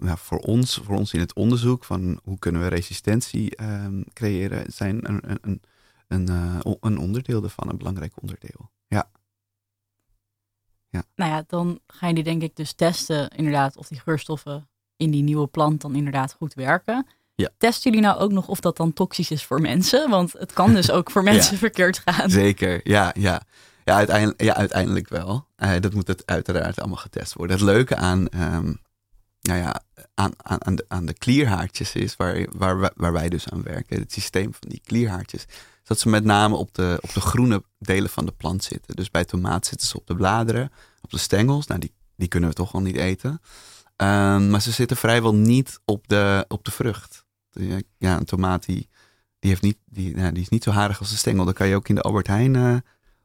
[0.00, 4.72] ja, voor, ons, voor ons in het onderzoek van hoe kunnen we resistentie um, creëren,
[4.72, 5.62] zijn een, een,
[6.08, 8.70] een, een onderdeel ervan, een belangrijk onderdeel.
[8.86, 9.10] Ja.
[10.88, 11.04] ja.
[11.14, 15.10] Nou ja, dan ga je die denk ik dus testen, inderdaad, of die geurstoffen in
[15.10, 17.06] die nieuwe plant dan inderdaad goed werken.
[17.34, 17.48] Ja.
[17.58, 20.10] Testen jullie nou ook nog of dat dan toxisch is voor mensen?
[20.10, 21.58] Want het kan dus ook voor mensen ja.
[21.58, 22.30] verkeerd gaan.
[22.30, 23.42] Zeker, ja, ja.
[23.84, 25.46] Ja, uiteindelijk, ja, uiteindelijk wel.
[25.56, 27.56] Uh, dat moet het uiteraard allemaal getest worden.
[27.56, 28.80] Het leuke aan, um,
[29.40, 29.82] nou ja,
[30.14, 34.00] aan, aan, aan, de, aan de klierhaartjes is, waar, waar, waar wij dus aan werken,
[34.00, 37.62] het systeem van die klierhaartjes, is dat ze met name op de, op de groene
[37.78, 38.96] delen van de plant zitten.
[38.96, 41.66] Dus bij tomaat zitten ze op de bladeren, op de stengels.
[41.66, 43.30] Nou, die, die kunnen we toch wel niet eten.
[43.30, 47.23] Um, maar ze zitten vrijwel niet op de, op de vrucht
[47.98, 48.88] ja, een tomaat die,
[49.38, 51.44] die, heeft niet, die, nou, die is niet zo harig als de stengel.
[51.44, 52.76] Dan kan je ook in de Albert Heijn uh,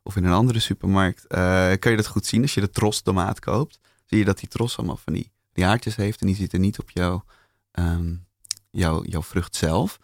[0.03, 2.41] of in een andere supermarkt, uh, kan je dat goed zien.
[2.41, 5.63] Als je de tros tomaat koopt, zie je dat die tros allemaal van die, die
[5.63, 7.23] haartjes heeft en die zitten niet op jouw,
[7.71, 8.25] um,
[8.69, 9.99] jouw, jouw vrucht zelf.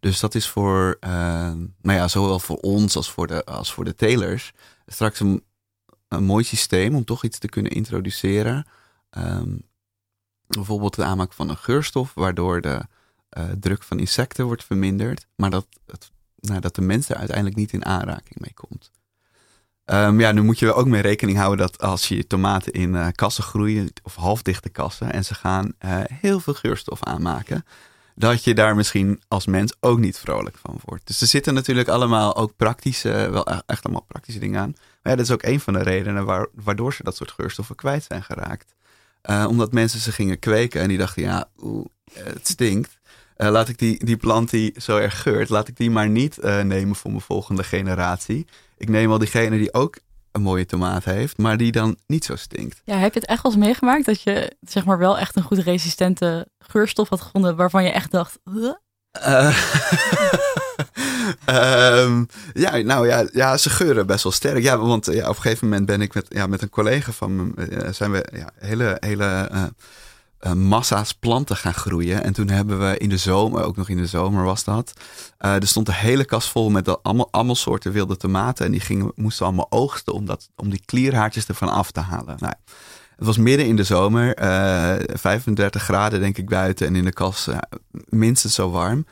[0.00, 3.84] Dus dat is voor, uh, nou ja, zowel voor ons als voor de, als voor
[3.84, 4.52] de telers
[4.86, 5.44] straks een,
[6.08, 8.66] een mooi systeem om toch iets te kunnen introduceren.
[9.10, 9.62] Um,
[10.46, 12.86] bijvoorbeeld de aanmaak van een geurstof, waardoor de,
[13.60, 15.66] druk van insecten wordt verminderd, maar dat,
[16.36, 18.90] nou, dat de mens er uiteindelijk niet in aanraking mee komt.
[19.84, 22.94] Um, ja, nu moet je er ook mee rekening houden dat als je tomaten in
[22.94, 27.64] uh, kassen groeien, of halfdichte kassen, en ze gaan uh, heel veel geurstof aanmaken,
[28.14, 31.06] dat je daar misschien als mens ook niet vrolijk van wordt.
[31.06, 34.70] Dus er zitten natuurlijk allemaal ook praktische, wel e-, echt allemaal praktische dingen aan.
[34.72, 37.76] Maar ja, dat is ook een van de redenen waar, waardoor ze dat soort geurstoffen
[37.76, 38.74] kwijt zijn geraakt.
[39.48, 41.48] Omdat mensen ze gingen kweken en die dachten, ja,
[42.12, 42.95] het stinkt.
[43.36, 46.38] Uh, laat ik die, die plant die zo erg geurt, laat ik die maar niet
[46.38, 48.46] uh, nemen voor mijn volgende generatie.
[48.76, 49.98] Ik neem al diegene die ook
[50.32, 52.80] een mooie tomaat heeft, maar die dan niet zo stinkt.
[52.84, 55.42] Ja, heb je het echt wel eens meegemaakt dat je zeg maar wel echt een
[55.42, 58.38] goed resistente geurstof had gevonden waarvan je echt dacht.
[58.44, 58.72] Huh?
[59.26, 59.56] Uh,
[62.04, 62.26] um,
[62.64, 64.62] ja, nou ja, ja, ze geuren best wel sterk.
[64.62, 67.36] Ja, want ja, op een gegeven moment ben ik met, ja, met een collega van
[67.36, 69.48] me, zijn we ja, hele, hele
[70.40, 72.22] uh, massa's planten gaan groeien.
[72.22, 74.92] En toen hebben we in de zomer, ook nog in de zomer was dat.
[75.40, 78.64] Uh, er stond een hele kast vol met allemaal, soorten wilde tomaten.
[78.66, 82.36] En die gingen, moesten allemaal oogsten om, dat, om die klierhaartjes ervan af te halen.
[82.38, 82.54] Nou,
[83.16, 86.86] het was midden in de zomer, uh, eh, 35 graden denk ik buiten.
[86.86, 87.48] En in de kast
[88.08, 89.06] minstens zo warm.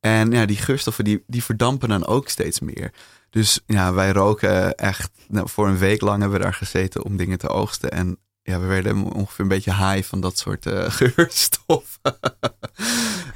[0.00, 2.92] En ja, die geurstoffen die, die verdampen dan ook steeds meer.
[3.30, 7.16] Dus ja, wij roken echt, nou, voor een week lang hebben we daar gezeten om
[7.16, 7.90] dingen te oogsten.
[7.90, 8.18] En
[8.50, 12.18] ja, we werden ongeveer een beetje high van dat soort uh, geurstoffen.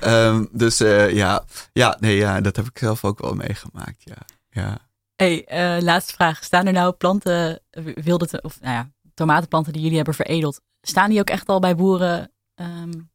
[0.05, 4.03] um, dus uh, ja, ja, nee, ja, dat heb ik zelf ook wel meegemaakt.
[4.05, 4.19] Ja,
[4.51, 4.79] ja.
[5.17, 5.47] Hey,
[5.77, 6.45] uh, laatste vraag.
[6.45, 7.61] Staan er nou planten,
[7.95, 11.77] wilde of nou ja, tomatenplanten die jullie hebben veredeld, staan die ook echt al bij
[11.77, 13.11] boeren um,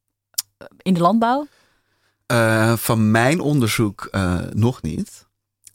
[0.77, 1.47] in de landbouw?
[2.75, 4.09] van mijn onderzoek
[4.53, 5.27] nog niet.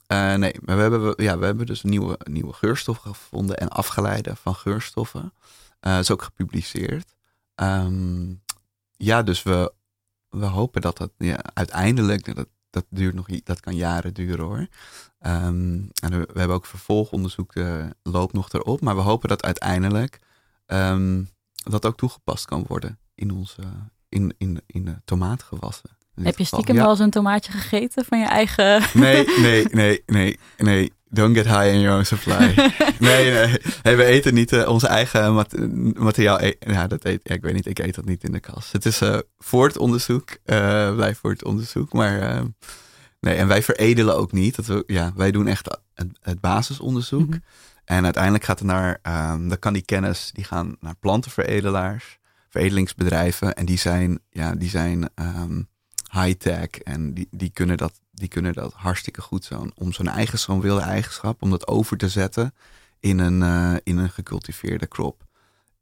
[0.06, 4.54] nee, maar we hebben, ja, we hebben dus nieuwe, nieuwe geurstoffen gevonden en afgeleiden van
[4.54, 5.32] geurstoffen.
[5.86, 7.14] Uh, is ook gepubliceerd.
[7.62, 8.42] Um,
[8.96, 9.72] ja, dus we,
[10.28, 14.66] we hopen dat dat ja, uiteindelijk, dat, dat duurt nog, dat kan jaren duren hoor.
[15.18, 19.42] Ehm, en we, we, hebben ook vervolgonderzoek uh, loopt nog erop, maar we hopen dat
[19.42, 20.18] uiteindelijk
[20.66, 23.62] um, dat ook toegepast kan worden in onze
[24.08, 25.90] in, in, in de tomaatgewassen.
[26.22, 28.82] Heb je stiekem wel eens een tomaatje gegeten van je eigen?
[28.94, 30.92] Nee, nee, nee, nee, nee.
[31.14, 32.54] Don't get high in your own supply.
[32.98, 33.96] nee, nee, nee.
[33.96, 35.56] we eten niet uh, onze eigen mat
[35.96, 36.40] materiaal.
[36.40, 38.72] E ja, dat eet, ja, ik weet niet, ik eet dat niet in de kas.
[38.72, 41.92] Het is uh, voor het onderzoek, uh, blijft voor het onderzoek.
[41.92, 42.42] Maar
[43.20, 44.56] nee, en wij veredelen ook niet.
[44.56, 47.26] Dat we, ja, wij doen echt het, het basisonderzoek.
[47.26, 47.42] Mm -hmm.
[47.84, 49.00] En uiteindelijk gaat het naar,
[49.32, 53.54] um, dan kan die kennis, die gaan naar plantenveredelaars, veredelingsbedrijven.
[53.54, 55.68] En die zijn, ja, die zijn um,
[56.12, 59.68] high-tech en die, die, kunnen dat, die kunnen dat hartstikke goed zo.
[59.74, 62.54] Om zo'n eigen, zo'n wilde eigenschap, om dat over te zetten
[63.00, 65.24] in een, uh, in een gecultiveerde crop.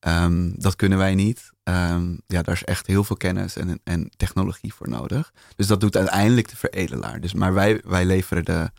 [0.07, 1.51] Um, dat kunnen wij niet.
[1.65, 5.33] Um, ja, daar is echt heel veel kennis en, en technologie voor nodig.
[5.57, 7.21] Dus dat doet uiteindelijk de veredelaar.
[7.21, 8.71] Dus, maar wij, wij leveren de,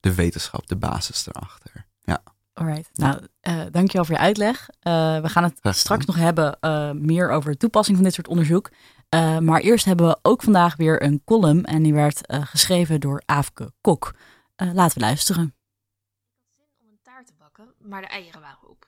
[0.00, 1.86] de wetenschap, de basis erachter.
[2.00, 2.22] Ja.
[2.52, 2.88] Alright.
[2.92, 4.60] Nou, uh, dankjewel voor je uitleg.
[4.60, 8.28] Uh, we gaan het straks nog hebben uh, meer over de toepassing van dit soort
[8.28, 8.70] onderzoek.
[9.14, 13.00] Uh, maar eerst hebben we ook vandaag weer een column en die werd uh, geschreven
[13.00, 14.14] door Aafke Kok.
[14.56, 15.44] Uh, laten we luisteren.
[15.44, 18.86] Ik had zin om een taart te bakken, maar de eieren waren op.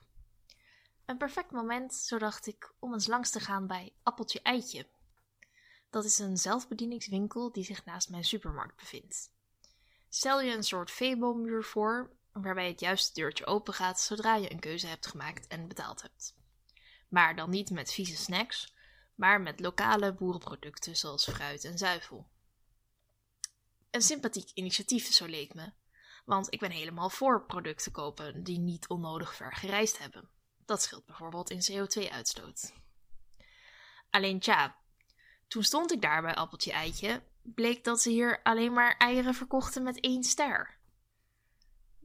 [1.05, 4.87] Een perfect moment, zo dacht ik, om eens langs te gaan bij Appeltje Eitje.
[5.89, 9.31] Dat is een zelfbedieningswinkel die zich naast mijn supermarkt bevindt.
[10.09, 14.59] Stel je een soort Febo-muur voor, waarbij het juiste deurtje open gaat zodra je een
[14.59, 16.35] keuze hebt gemaakt en betaald hebt.
[17.09, 18.74] Maar dan niet met vieze snacks,
[19.15, 22.27] maar met lokale boerenproducten zoals fruit en zuivel.
[23.91, 25.71] Een sympathiek initiatief, zo leek me,
[26.25, 30.29] want ik ben helemaal voor producten kopen die niet onnodig ver gereisd hebben.
[30.65, 32.73] Dat scheelt bijvoorbeeld in CO2-uitstoot.
[34.09, 34.75] Alleen tja,
[35.47, 39.83] toen stond ik daar bij Appeltje Eitje, bleek dat ze hier alleen maar eieren verkochten
[39.83, 40.77] met één ster.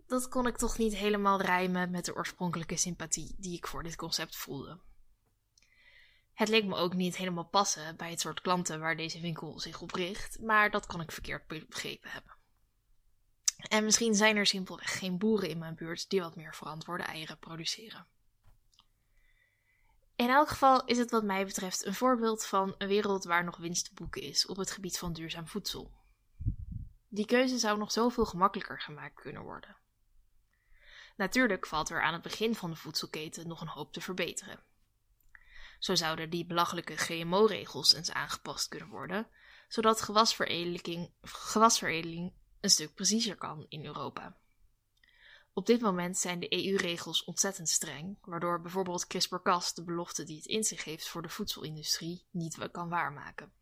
[0.06, 3.96] Dat kon ik toch niet helemaal rijmen met de oorspronkelijke sympathie die ik voor dit
[3.96, 4.80] concept voelde.
[6.40, 9.80] Het leek me ook niet helemaal passen bij het soort klanten waar deze winkel zich
[9.80, 12.32] op richt, maar dat kan ik verkeerd begrepen hebben.
[13.68, 17.38] En misschien zijn er simpelweg geen boeren in mijn buurt die wat meer verantwoorde eieren
[17.38, 18.06] produceren.
[20.16, 23.56] In elk geval is het wat mij betreft een voorbeeld van een wereld waar nog
[23.56, 25.92] winst te boeken is op het gebied van duurzaam voedsel.
[27.08, 29.76] Die keuze zou nog zoveel gemakkelijker gemaakt kunnen worden.
[31.16, 34.68] Natuurlijk valt er aan het begin van de voedselketen nog een hoop te verbeteren.
[35.80, 39.28] Zo zouden die belachelijke GMO-regels eens aangepast kunnen worden,
[39.68, 44.36] zodat gewasveredeling, gewasveredeling een stuk preciezer kan in Europa.
[45.52, 50.46] Op dit moment zijn de EU-regels ontzettend streng, waardoor bijvoorbeeld CRISPR-Cas de belofte die het
[50.46, 53.52] in zich heeft voor de voedselindustrie niet kan waarmaken.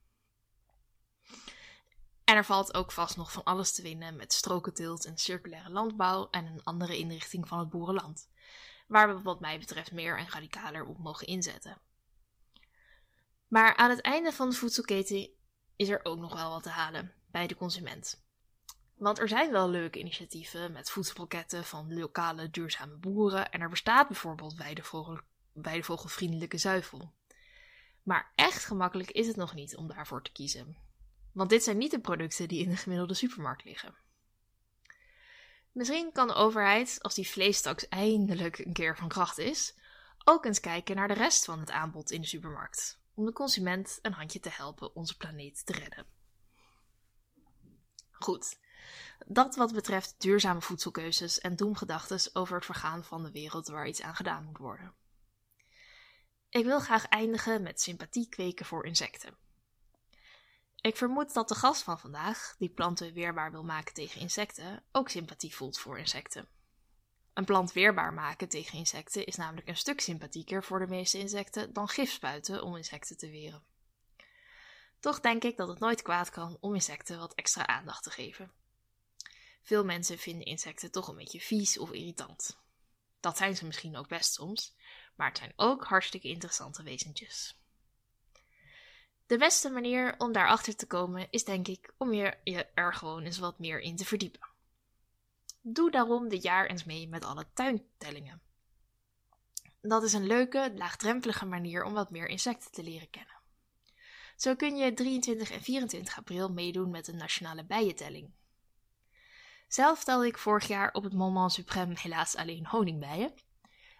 [2.25, 6.29] En er valt ook vast nog van alles te winnen met strokenteelt en circulaire landbouw
[6.31, 8.29] en een andere inrichting van het boerenland,
[8.87, 11.81] waar we wat mij betreft meer en radicaler op mogen inzetten.
[13.49, 15.31] Maar aan het einde van de voedselketen
[15.77, 18.27] is er ook nog wel wat te halen bij de consument.
[18.95, 24.09] Want er zijn wel leuke initiatieven met voedselpakketten van lokale duurzame boeren en er bestaat
[24.09, 25.21] bijvoorbeeld weidevogel,
[25.53, 27.13] weidevogelvriendelijke zuivel.
[28.03, 30.77] Maar echt gemakkelijk is het nog niet om daarvoor te kiezen.
[31.33, 33.95] Want dit zijn niet de producten die in de gemiddelde supermarkt liggen.
[35.73, 39.75] Misschien kan de overheid, als die vleestaks eindelijk een keer van kracht is,
[40.25, 43.99] ook eens kijken naar de rest van het aanbod in de supermarkt om de consument
[44.03, 46.07] een handje te helpen onze planeet te redden.
[48.11, 48.59] Goed,
[49.27, 54.03] dat wat betreft duurzame voedselkeuzes en doemgedachtes over het vergaan van de wereld waar iets
[54.03, 54.95] aan gedaan moet worden.
[56.49, 59.37] Ik wil graag eindigen met sympathie kweken voor insecten.
[60.81, 65.09] Ik vermoed dat de gast van vandaag, die planten weerbaar wil maken tegen insecten, ook
[65.09, 66.49] sympathie voelt voor insecten.
[67.39, 71.73] Een plant weerbaar maken tegen insecten is namelijk een stuk sympathieker voor de meeste insecten
[71.73, 73.63] dan gif spuiten om insecten te weren.
[75.01, 78.53] Toch denk ik dat het nooit kwaad kan om insecten wat extra aandacht te geven.
[79.63, 82.59] Veel mensen vinden insecten toch een beetje vies of irritant.
[83.21, 84.75] Dat zijn ze misschien ook best soms,
[85.15, 87.57] maar het zijn ook hartstikke interessante wezentjes.
[89.27, 93.39] De beste manier om daarachter te komen is denk ik om je er gewoon eens
[93.39, 94.57] wat meer in te verdiepen.
[95.73, 98.43] Doe daarom dit jaar eens mee met alle tuintellingen.
[99.81, 103.37] Dat is een leuke, laagdrempelige manier om wat meer insecten te leren kennen.
[104.37, 108.33] Zo kun je 23 en 24 april meedoen met de nationale bijentelling.
[109.69, 113.35] Zelf telde ik vorig jaar op het Moment Suprême helaas alleen honingbijen,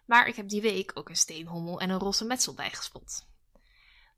[0.07, 3.27] maar ik heb die week ook een steenhommel en een rosse metsel bijgespot.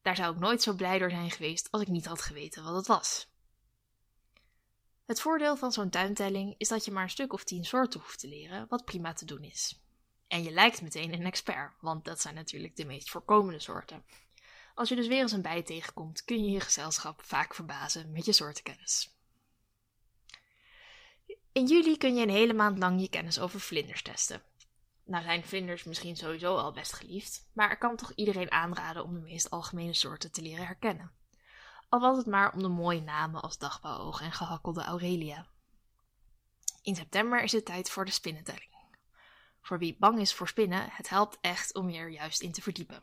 [0.03, 2.75] Daar zou ik nooit zo blij door zijn geweest als ik niet had geweten wat
[2.75, 3.30] het was.
[5.11, 8.19] Het voordeel van zo'n tuintelling is dat je maar een stuk of tien soorten hoeft
[8.19, 9.81] te leren, wat prima te doen is.
[10.29, 14.05] En je lijkt meteen een expert, want dat zijn natuurlijk de meest voorkomende soorten.
[14.75, 18.25] Als je dus weer eens een bij tegenkomt, kun je je gezelschap vaak verbazen met
[18.25, 19.17] je soortenkennis.
[21.53, 24.43] In juli kun je een hele maand lang je kennis over vlinders testen.
[25.05, 29.15] Nou zijn vlinders misschien sowieso al best geliefd, maar ik kan toch iedereen aanraden om
[29.15, 31.20] de meest algemene soorten te leren herkennen.
[31.91, 35.47] Al was het maar om de mooie namen als dagbouwoog en gehakkelde aurelia.
[36.83, 38.71] In september is het tijd voor de spinnentelling.
[39.61, 42.63] Voor wie bang is voor spinnen, het helpt echt om je er juist in te
[42.63, 43.03] verdiepen.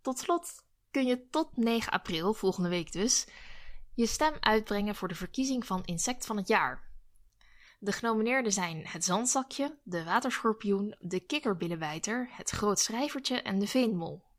[0.00, 3.26] Tot slot kun je tot 9 april, volgende week dus,
[3.94, 6.88] je stem uitbrengen voor de verkiezing van insect van het jaar.
[7.78, 14.29] De genomineerden zijn het zandzakje, de waterschorpioen, de kikkerbillenwijter, het groot schrijvertje en de veenmol.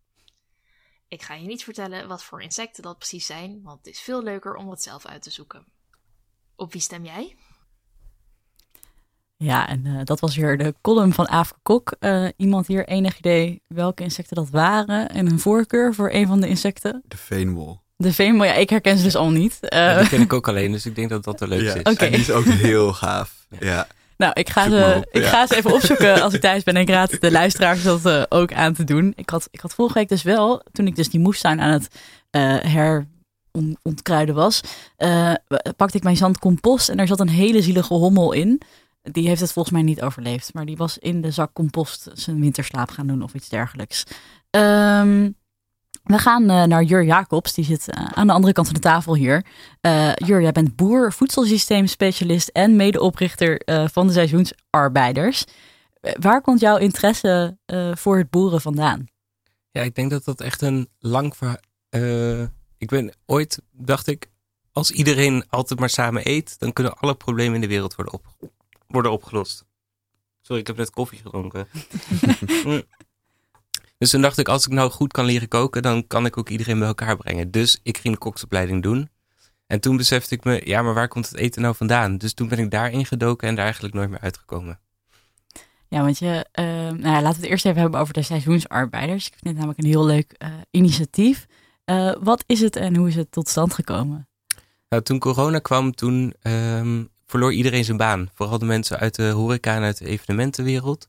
[1.12, 4.24] Ik ga je niet vertellen wat voor insecten dat precies zijn, want het is veel
[4.24, 5.66] leuker om het zelf uit te zoeken.
[6.56, 7.36] Op wie stem jij?
[9.38, 11.96] Ja, en uh, dat was weer de column van Aafke Kok.
[12.00, 16.42] Uh, iemand hier enig idee welke insecten dat waren en een voorkeur voor een van
[16.42, 17.04] de insecten?
[17.08, 17.80] De veenmol.
[17.96, 19.58] De veenmol, ja, ik herken ze dus al niet.
[19.62, 21.84] Uh, ja, die ken ik ook alleen, dus ik denk dat dat de leukste ja,
[21.84, 21.94] is.
[21.94, 22.06] Oké.
[22.06, 23.46] En die is ook heel gaaf.
[23.60, 23.88] Ja.
[24.22, 25.30] Nou, ik ga, ze, op, ik ja.
[25.30, 26.76] ga ze even opzoeken als ik thuis ben.
[26.76, 29.14] En ik raad de luisteraars dat eh, ook aan te doen.
[29.16, 31.88] Ik had, ik had vorige week dus wel, toen ik dus die moestuin aan het
[32.30, 34.62] eh herontkruiden was,
[34.98, 35.34] eh,
[35.76, 38.62] pakte ik mijn zandcompost en er zat een hele zielige hommel in.
[39.02, 42.40] Die heeft het volgens mij niet overleefd, maar die was in de zak compost zijn
[42.40, 44.04] winterslaap gaan doen of iets dergelijks.
[44.50, 45.30] Ehm,
[46.04, 48.82] we gaan eh, naar Jur Jacobs, die zit eh, aan de andere kant van de
[48.82, 49.46] tafel hier.
[49.82, 53.62] Eh, Jur, jij bent boer, voedselsysteemspecialist en medeoprichter
[53.92, 55.46] van de seizoensarbeiders.
[56.20, 57.58] Waar komt jouw interesse
[57.94, 59.06] voor het boeren vandaan?
[59.72, 61.58] Ja, ik denk dat dat echt een lang verhaal...
[62.78, 64.30] ik ben ooit, dacht ik,
[64.72, 68.26] als iedereen altijd maar samen eet, dan kunnen alle problemen in de wereld worden, op,
[68.88, 69.66] worden opgelost.
[70.42, 71.68] Sorry, ik heb net koffie gedronken.
[74.02, 76.50] Dus toen dacht ik, als ik nou goed kan leren koken, dan kan ik ook
[76.50, 77.52] iedereen bij elkaar brengen.
[77.52, 79.10] Dus ik ging de koksopleiding doen.
[79.68, 82.18] En toen besefte ik me, ja, maar waar komt het eten nou vandaan?
[82.18, 84.80] Dus toen ben ik daarin gedoken en daar eigenlijk nooit meer uitgekomen.
[85.88, 89.26] Ja, want je, eh, nou ja, laten we het eerst even hebben over de seizoensarbeiders.
[89.26, 91.46] Ik vind het namelijk een heel leuk eh, initiatief.
[91.86, 94.28] Eh, wat is het en hoe is het tot stand gekomen?
[94.90, 98.30] Nou, toen corona kwam, toen ehm, verloor iedereen zijn baan.
[98.34, 101.08] Vooral de mensen uit de horeca en uit de evenementenwereld.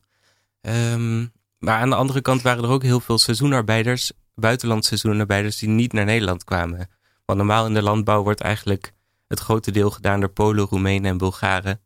[0.61, 1.25] Ehm,
[1.63, 5.93] maar aan de andere kant waren er ook heel veel seizoenarbeiders, buitenlandse seizoenarbeiders, die niet
[5.93, 6.89] naar Nederland kwamen.
[7.25, 8.93] Want normaal in de landbouw wordt eigenlijk
[9.27, 11.81] het grote deel gedaan door Polen, Roemenen en Bulgaren.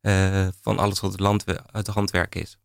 [0.00, 2.58] eh, van alles wat het, land, het handwerk is.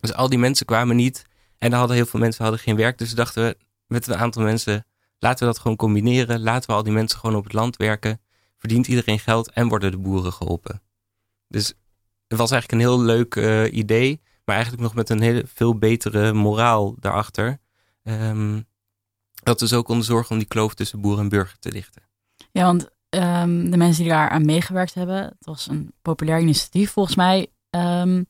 [0.00, 1.24] Dus al die mensen kwamen niet.
[1.58, 2.98] En dan hadden heel veel mensen hadden geen werk.
[2.98, 4.86] Dus dachten we met een aantal mensen,
[5.18, 6.40] laten we dat gewoon combineren.
[6.40, 8.20] Laten we al die mensen gewoon op het land werken.
[8.58, 10.82] Verdient iedereen geld en worden de boeren geholpen.
[11.48, 11.66] Dus
[12.28, 14.20] het was eigenlijk een heel leuk eh, idee.
[14.44, 17.58] Maar eigenlijk nog met een hele, veel betere moraal daarachter.
[18.02, 18.60] Ehm,
[19.42, 22.02] dat we zo konden zorgen om die kloof tussen boer en burger te dichten.
[22.52, 26.90] Ja, want ehm, de mensen die daar aan meegewerkt hebben, het was een populair initiatief
[26.90, 27.46] volgens mij.
[27.70, 28.22] Ehm,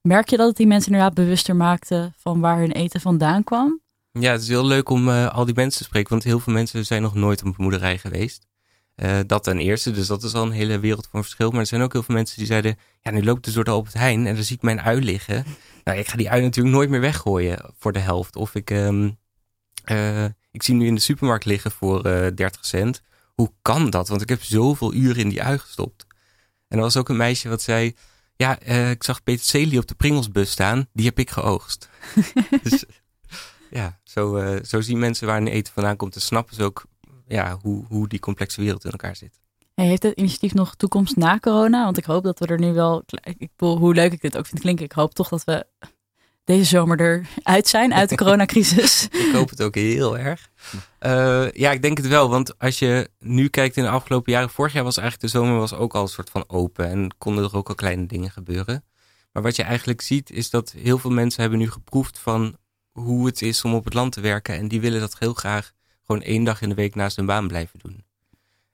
[0.00, 3.80] merk je dat het die mensen inderdaad bewuster maakte van waar hun eten vandaan kwam?
[4.12, 6.10] Ja, het is heel leuk om eh, al die mensen te spreken.
[6.10, 8.46] Want heel veel mensen zijn nog nooit op een boerderij geweest.
[9.02, 11.50] Eh, dat ten eerste, dus dat is al een hele wereld van verschil.
[11.50, 12.78] Maar er zijn ook heel veel mensen die zeiden...
[13.00, 15.44] Ja, nu loopt dus door de Albert Heijn en dan zie ik mijn ui liggen.
[15.84, 18.36] Nou, ik ga die ui natuurlijk nooit meer weggooien voor de helft.
[18.36, 19.10] Of ik, ehm,
[19.84, 23.02] eh, ik zie nu in de supermarkt liggen voor eh 30 cent.
[23.34, 24.08] Hoe kan dat?
[24.08, 26.06] Want ik heb zoveel uren in die ui gestopt.
[26.68, 27.96] En er was ook een meisje wat zei...
[28.36, 30.86] Ja, eh, ik zag peterselie op de Pringelsbus staan.
[30.92, 31.88] Die heb ik geoogst.
[32.62, 32.84] dus
[33.70, 36.14] ja, zo, eh, zo zien mensen waar hun eten vandaan komt.
[36.14, 36.84] En snappen ze ook
[37.32, 39.40] ja, hoe, hoe die complexe wereld in elkaar zit.
[39.74, 41.84] Hey, heeft het initiatief nog toekomst na corona?
[41.84, 44.46] Want ik hoop dat we er nu wel, ik bedoel, hoe leuk ik dit ook
[44.46, 45.66] vind klinken, ik hoop toch dat we
[46.44, 49.08] deze zomer eruit zijn uit de coronacrisis.
[49.12, 50.50] Ik hoop het ook heel erg.
[50.98, 52.28] Eh, ja, ik denk het wel.
[52.28, 54.50] Want als je nu kijkt in de afgelopen jaren.
[54.50, 56.88] Vorig jaar was eigenlijk de zomer was ook al een soort van open.
[56.88, 58.84] En konden er ook al kleine dingen gebeuren.
[59.32, 62.56] Maar wat je eigenlijk ziet is dat heel veel mensen hebben nu geproefd van
[62.92, 64.56] hoe het is om op het land te werken.
[64.56, 65.72] En die willen dat heel graag
[66.06, 68.04] gewoon één dag in de week naast hun baan blijven doen.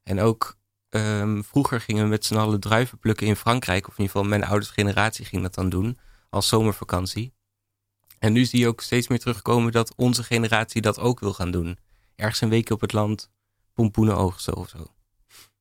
[0.02, 0.56] En ook
[0.88, 3.88] ehm, vroeger gingen we met z'n allen druiven plukken in Frankrijk.
[3.88, 5.98] Of in ieder geval mijn ouders generatie ging dat dan doen.
[6.30, 7.32] Als zomervakantie.
[8.18, 11.50] En nu zie je ook steeds meer terugkomen dat onze generatie dat ook wil gaan
[11.50, 11.78] doen.
[12.16, 13.30] Ergens een weekje op het land,
[13.72, 14.86] pompoenen oogsten of zo.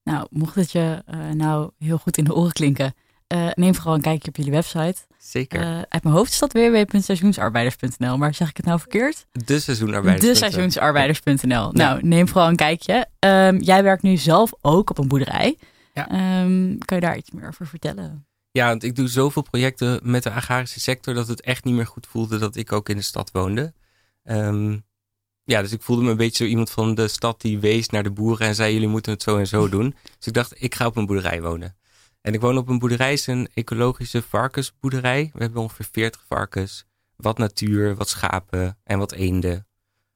[0.03, 2.95] Nou, mocht het je eh, nou heel goed in de oren klinken,
[3.27, 4.95] eh, neem vooral een kijkje op jullie website.
[5.17, 5.61] Zeker.
[5.61, 9.25] Eh, uit mijn hoofd www.seizoensarbeiders.nl, maar zeg ik het nou verkeerd?
[9.31, 10.25] de seizoenarbeiders.
[10.25, 11.71] De seizoensarbeiders.nl.
[11.71, 13.07] Nou, neem vooral een kijkje.
[13.19, 15.57] Ehm, jij werkt nu zelf ook op een boerderij.
[15.93, 16.09] Ja.
[16.09, 18.25] Ehm, kan je daar iets meer over vertellen?
[18.51, 21.87] Ja, want ik doe zoveel projecten met de agrarische sector dat het echt niet meer
[21.87, 23.73] goed voelde dat ik ook in de stad woonde.
[24.23, 24.77] Ehm,
[25.43, 28.03] ja, dus ik voelde me een beetje zo iemand van de stad die wees naar
[28.03, 29.95] de boeren en zei jullie moeten het zo en zo doen.
[30.17, 31.75] Dus ik dacht, ik ga op een boerderij wonen.
[32.27, 35.29] En ik woon op een boerderij, het is een ecologische varkensboerderij.
[35.33, 39.67] We hebben ongeveer 40 varkens, wat natuur, wat schapen en wat eenden.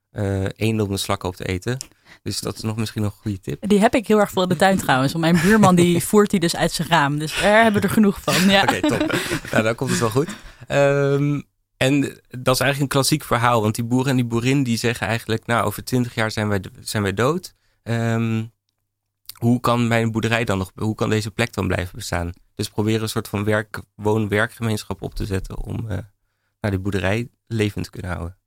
[0.09, 1.77] Eh eenden om de slakken op te eten.
[2.23, 3.67] Dus dat is nog misschien nog een goede tip.
[3.67, 5.13] Die heb ik heel erg veel in de tuin trouwens.
[5.13, 7.19] Want mijn buurman die voert die dus uit zijn raam.
[7.19, 8.49] Dus daar hebben we er genoeg van.
[8.49, 8.61] Ja.
[8.61, 9.15] Oké, top.
[9.51, 10.29] nou, dan komt het wel goed.
[10.67, 11.41] Ehm,
[11.77, 13.61] en dat is eigenlijk een klassiek verhaal.
[13.61, 15.45] Want die boeren en die boerin die zeggen eigenlijk...
[15.45, 17.55] nou, over twintig jaar zijn wij, zijn wij dood.
[17.83, 18.43] Ehm,
[19.41, 20.71] hoe kan mijn boerderij dan nog...
[20.75, 22.31] hoe kan deze plek dan blijven bestaan?
[22.55, 25.57] Dus proberen een soort van werk, woon-werkgemeenschap op te zetten...
[25.57, 25.97] om eh
[26.61, 28.37] nou, die boerderij levend te kunnen houden.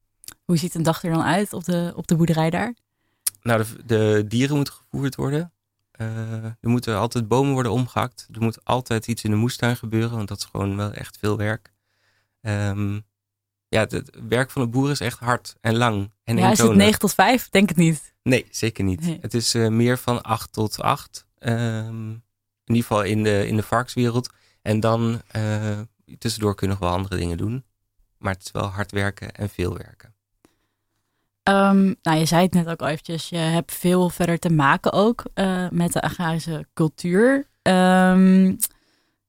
[0.44, 2.74] Hoe ziet een dag er dan uit op de, op de boerderij daar?
[3.42, 5.52] Nou, de, de dieren moeten gevoerd worden.
[5.90, 8.28] Eh, er moeten altijd bomen worden omgehakt.
[8.32, 11.36] Er moet altijd iets in de moestuin gebeuren, want dat is gewoon wel echt veel
[11.36, 11.72] werk.
[12.40, 13.00] Ehm,
[13.68, 16.58] ja, het, werk van de boer is echt hard en lang en ja, is het
[16.58, 16.84] eentonig.
[16.84, 17.48] 9 tot 5?
[17.48, 18.14] Denk het niet.
[18.22, 19.00] Nee, zeker niet.
[19.00, 19.18] Nee.
[19.20, 21.26] Het is eh, meer van 8 tot 8.
[21.38, 24.30] Ehm, in ieder geval in de, in de varkenswereld.
[24.62, 25.80] En dan eh,
[26.18, 27.64] tussendoor kunnen we wel andere dingen doen.
[28.18, 30.14] Maar het is wel hard werken en veel werken.
[31.42, 33.28] Ehm, nou, je zei het net ook al eventjes.
[33.28, 37.48] Je hebt veel verder te maken ook eh, met de agrarische cultuur.
[37.62, 38.54] Ehm,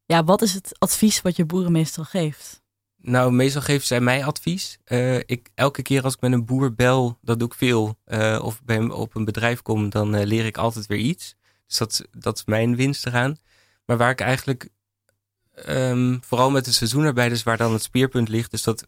[0.06, 2.64] ja, wat is het advies wat je boeren meestal geeft?
[3.06, 4.78] Nou, meestal geven zij mij advies.
[4.84, 7.98] Eh, ik, elke keer als ik met een boer bel, dat doe ik veel.
[8.06, 11.36] eh, of bij hem op een bedrijf kom, dan eh, leer ik altijd weer iets.
[11.68, 13.38] Dus dat, dat is mijn winst eraan.
[13.86, 14.70] Maar waar ik eigenlijk,
[15.54, 18.88] ehm, vooral met de seizoenarbeiders, waar dan het speerpunt ligt, is dat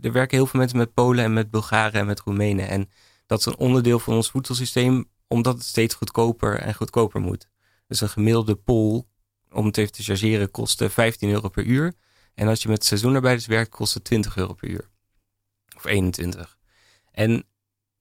[0.00, 2.68] er werken heel veel mensen met Polen en met Bulgaren en met Roemenen.
[2.68, 2.90] En
[3.26, 7.48] dat is een onderdeel van ons voedselsysteem, omdat het steeds goedkoper en goedkoper moet.
[7.86, 9.08] Dus een gemiddelde pol,
[9.50, 11.94] om het even te chargeren, kostte 15 euro per uur.
[12.38, 14.88] En als je met seizoenarbeiders werkt, kost het 20 euro per uur.
[15.76, 16.58] Of 21.
[17.10, 17.44] En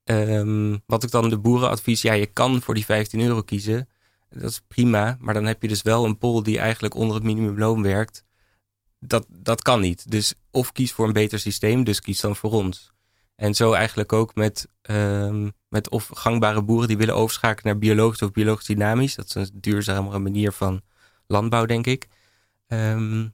[0.03, 3.89] ehm, wat ik dan de boeren advies, ja, je kan voor die 15 euro kiezen.
[4.29, 7.25] Dat is prima, maar dan heb je dus wel een pol die eigenlijk onder het
[7.25, 8.25] minimumloon werkt.
[8.99, 10.11] Dat, dat kan niet.
[10.11, 12.91] Dus of kies voor een beter systeem, dus kies dan voor ons.
[13.35, 18.21] En zo eigenlijk ook met, ehm, met of gangbare boeren die willen overschakelen naar biologisch
[18.21, 19.15] of biologisch dynamisch.
[19.15, 20.81] Dat is een duurzamere manier van
[21.27, 22.07] landbouw, denk ik.
[22.67, 23.27] Ehm,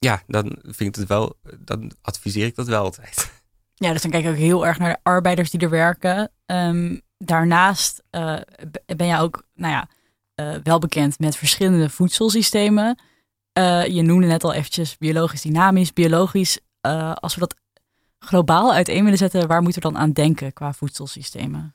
[0.00, 3.32] ja, dan vind ik het wel, dan adviseer ik dat wel altijd.
[3.74, 6.30] Ja, dus dan kijk ik ook heel erg naar de arbeiders die er werken.
[6.46, 8.36] Ehm, daarnaast eh,
[8.96, 9.88] ben jij ook, nou ja,
[10.34, 12.98] eh, wel bekend met verschillende voedselsystemen.
[13.52, 16.58] Eh, je noemde net al eventjes biologisch dynamisch, biologisch.
[17.14, 17.54] Als we dat
[18.18, 21.74] globaal uiteen willen zetten, waar moeten we dan aan denken qua voedselsystemen?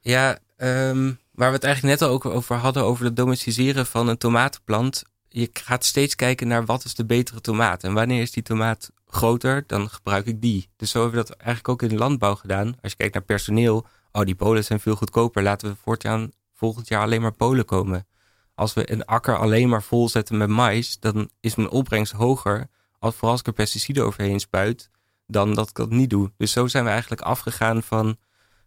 [0.00, 4.08] Ja, ehm, waar we het eigenlijk net al ook over hadden, over het domesticeren van
[4.08, 5.02] een tomatenplant.
[5.34, 7.84] Je gaat steeds kijken naar wat is de betere tomaat.
[7.84, 10.68] En wanneer is die tomaat groter, dan gebruik ik die.
[10.76, 12.66] Dus zo hebben we dat eigenlijk ook in de landbouw gedaan.
[12.80, 15.42] Als je kijkt naar personeel, oh die Polen zijn veel goedkoper.
[15.42, 18.06] Laten we voortaan, volgend jaar alleen maar Polen komen.
[18.54, 22.68] Als we een akker alleen maar vol zetten met mais, dan is mijn opbrengst hoger.
[22.98, 24.90] Als, vooral als ik er pesticiden overheen spuit,
[25.26, 26.32] dan dat ik dat niet doe.
[26.36, 28.16] Dus zo zijn we eigenlijk afgegaan van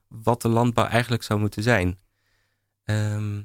[0.07, 1.99] wat de landbouw eigenlijk zou moeten zijn.
[2.83, 3.41] Ehm,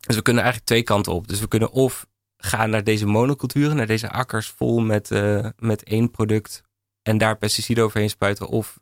[0.00, 1.28] dus we kunnen eigenlijk twee kanten op.
[1.28, 2.06] Dus we kunnen of
[2.44, 6.62] gaan naar deze monoculturen, naar deze akkers vol met, eh, met één product
[7.02, 8.48] en daar pesticiden overheen spuiten.
[8.48, 8.78] Of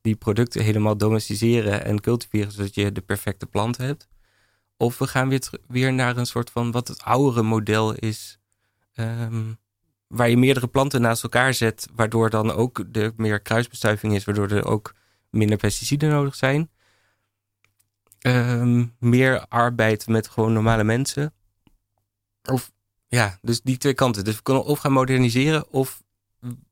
[0.00, 4.08] die producten helemaal domesticeren en cultiveren zodat je de perfecte plant hebt.
[4.76, 8.38] Of we gaan weer, weer naar een soort van wat het oudere model is.
[8.94, 9.52] ehm,
[10.06, 14.50] waar je meerdere planten naast elkaar zet, waardoor dan ook er meer kruisbestuiving is, waardoor
[14.50, 14.94] er ook
[15.30, 16.70] minder pesticiden nodig zijn.
[18.18, 21.34] Ehm, meer arbeid met gewoon normale mensen.
[22.50, 22.72] Of
[23.08, 24.24] ja, dus die twee kanten.
[24.24, 26.02] Dus we kunnen of gaan moderniseren of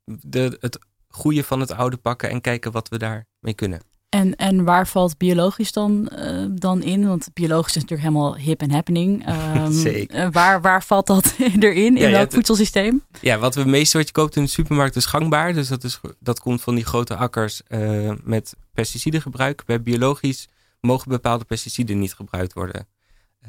[0.04, 0.78] de, het
[1.08, 3.80] goede van het oude pakken en kijken wat we daarmee kunnen.
[4.08, 7.06] En, en waar valt biologisch dan, eh, dan in?
[7.06, 9.24] Want biologisch is natuurlijk helemaal hip en happening.
[9.26, 10.16] Ehm, Zeker.
[10.16, 11.96] eh, waar, waar valt dat erin?
[11.96, 13.02] In je welk voedselsysteem?
[13.20, 15.52] Ja, wat we meeste wat je koopt in de supermarkt is gangbaar.
[15.52, 19.62] Dus dat, is, dat komt van die grote akkers eh, met pesticidengebruik.
[19.66, 20.48] Bij biologisch
[20.80, 22.86] mogen bepaalde pesticiden niet gebruikt worden.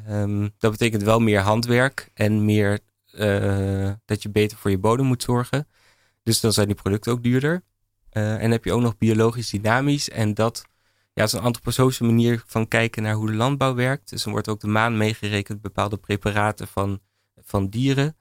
[0.06, 5.06] Ehm, dat betekent wel meer handwerk en meer eh, dat je beter voor je bodem
[5.06, 5.68] moet zorgen.
[6.22, 7.62] Dus dan zijn die producten ook duurder.
[8.10, 10.10] Eh, en heb je ook nog biologisch dynamisch.
[10.10, 10.64] En dat
[11.12, 14.10] ja, is een antroposofische manier van kijken naar hoe de landbouw werkt.
[14.10, 17.00] Dus dan wordt ook de maan meegerekend, bepaalde preparaten van,
[17.36, 18.16] van dieren.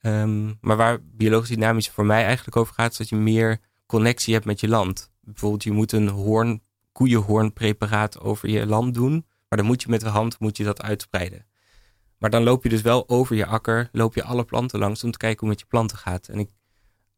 [0.00, 4.34] Ehm, maar waar biologisch dynamisch voor mij eigenlijk over gaat, is dat je meer connectie
[4.34, 5.10] hebt met je land.
[5.20, 6.62] Bijvoorbeeld, je moet een hoorn,
[6.92, 9.26] koeienhoornpreparaat over je land doen.
[9.50, 11.46] Maar dan moet je met de hand moet je dat uitspreiden.
[12.18, 15.10] Maar dan loop je dus wel over je akker, loop je alle planten langs om
[15.10, 16.28] te kijken hoe het met je planten gaat.
[16.28, 16.50] En ik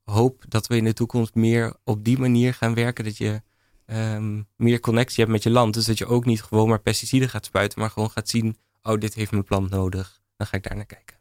[0.04, 3.04] hoop dat we in de toekomst meer op die manier gaan werken.
[3.04, 3.42] Dat je
[3.86, 5.74] ehm, meer connectie hebt met je land.
[5.74, 8.98] Dus dat je ook niet gewoon maar pesticiden gaat spuiten, maar gewoon gaat zien: oh,
[8.98, 10.20] dit heeft mijn plant nodig.
[10.36, 11.16] Dan ga ik daar naar kijken.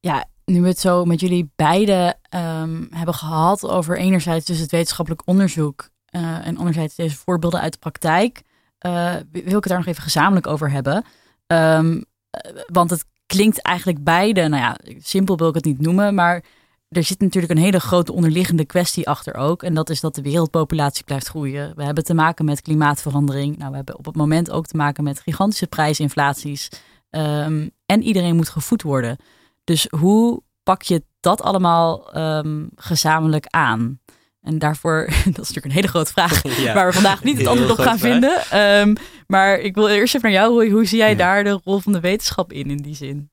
[0.00, 4.70] Ja, nu we het zo met jullie beiden ehm, hebben gehad over enerzijds dus het
[4.70, 8.42] wetenschappelijk onderzoek uh, en anderzijds deze voorbeelden uit de praktijk,
[8.86, 11.04] uh, wil ik het daar nog even gezamenlijk over hebben.
[11.46, 12.04] Um,
[12.66, 16.44] want het klinkt eigenlijk beide, nou ja, simpel wil ik het niet noemen, maar
[16.88, 19.62] er zit natuurlijk een hele grote onderliggende kwestie achter ook.
[19.62, 21.72] En dat is dat de wereldpopulatie blijft groeien.
[21.76, 23.56] We hebben te maken met klimaatverandering.
[23.56, 26.68] Nou, we hebben op het moment ook te maken met gigantische prijsinflaties.
[27.10, 29.16] Um, en iedereen moet gevoed worden.
[29.64, 34.00] Dus hoe pak je dat allemaal um, gezamenlijk aan?
[34.42, 37.46] En daarvoor, dat is natuurlijk een hele grote vraag, ja, waar we vandaag niet het
[37.46, 38.12] antwoord op gaan vraag.
[38.12, 38.60] vinden.
[38.88, 40.70] Um, maar ik wil eerst even naar jou, Roy.
[40.70, 41.16] Hoe zie jij ja.
[41.16, 43.30] daar de rol van de wetenschap in, in die zin?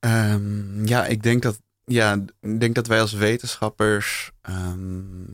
[0.00, 5.26] Um, ja, ik denk dat, ja, ik denk dat wij als wetenschappers um,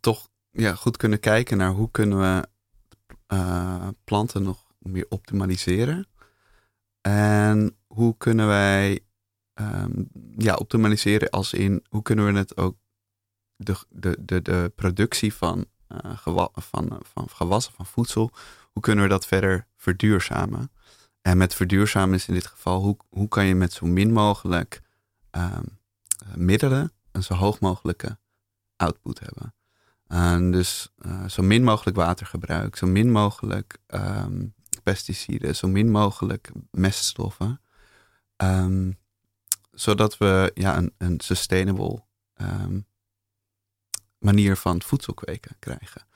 [0.00, 2.46] toch ja, goed kunnen kijken naar hoe kunnen we
[3.34, 6.06] uh, planten nog meer optimaliseren.
[7.00, 9.00] En hoe kunnen wij
[9.54, 12.76] um, ja, optimaliseren als in hoe kunnen we het ook
[13.56, 18.30] de, de, de, de productie van, uh, van, van gewassen, van voedsel,
[18.72, 20.70] hoe kunnen we dat verder verduurzamen?
[21.20, 24.82] En met verduurzamen is in dit geval hoe, hoe kan je met zo min mogelijk
[25.30, 25.78] um,
[26.34, 28.18] middelen een zo hoog mogelijke
[28.76, 29.54] output hebben.
[30.06, 36.52] En dus uh, zo min mogelijk watergebruik, zo min mogelijk um, pesticiden, zo min mogelijk
[36.70, 37.60] meststoffen.
[39.74, 42.02] Zodat we ja, een, een sustainable
[42.36, 42.86] um,
[44.18, 46.06] manier van voedsel kweken krijgen.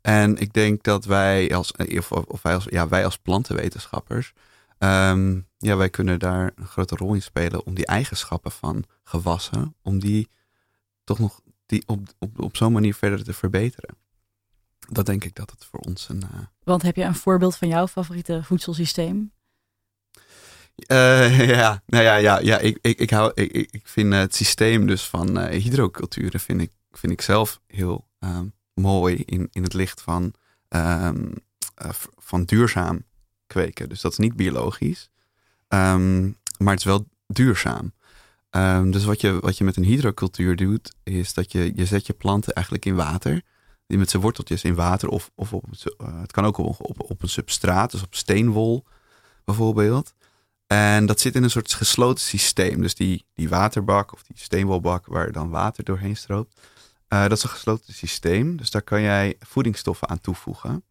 [0.00, 4.32] En ik denk dat wij als, of, of wij als, ja, wij als plantenwetenschappers,
[4.78, 9.74] um, ja, wij kunnen daar een grote rol in spelen om die eigenschappen van gewassen,
[9.82, 10.28] om die
[11.04, 13.96] toch nog die op, op, op zo'n manier verder te verbeteren.
[14.90, 16.22] Dat denk ik dat het voor ons een.
[16.32, 16.40] Uh...
[16.62, 19.32] Want heb je een voorbeeld van jouw favoriete voedselsysteem?
[20.86, 24.86] Uh, ja, nou ja, ja, ja ik, ik, ik, hou, ik, ik vind het systeem
[24.86, 29.72] dus van uh, hydroculturen vind ik, vind ik zelf heel um, mooi in, in het
[29.72, 30.32] licht van,
[30.70, 31.10] uh,
[32.16, 33.04] van duurzaam
[33.46, 33.88] kweken.
[33.88, 35.10] Dus dat is niet biologisch,
[35.68, 37.92] um, maar het is wel duurzaam.
[38.90, 42.12] dus wat je, wat je met een hydrocultuur doet, is dat je, je zet je
[42.12, 43.42] planten eigenlijk in water.
[43.86, 45.64] Die met zijn worteltjes in water of, of op,
[46.20, 48.84] het kan ook op, op, op een substraat, dus op steenwol
[49.44, 50.14] bijvoorbeeld.
[50.68, 52.82] En dat zit in een soort gesloten systeem.
[52.82, 56.60] Dus die, die waterbak of die steenwolbak waar dan water doorheen stroomt.
[57.08, 58.56] Uh, dat is een gesloten systeem.
[58.56, 60.84] Dus daar kan jij voedingsstoffen aan toevoegen.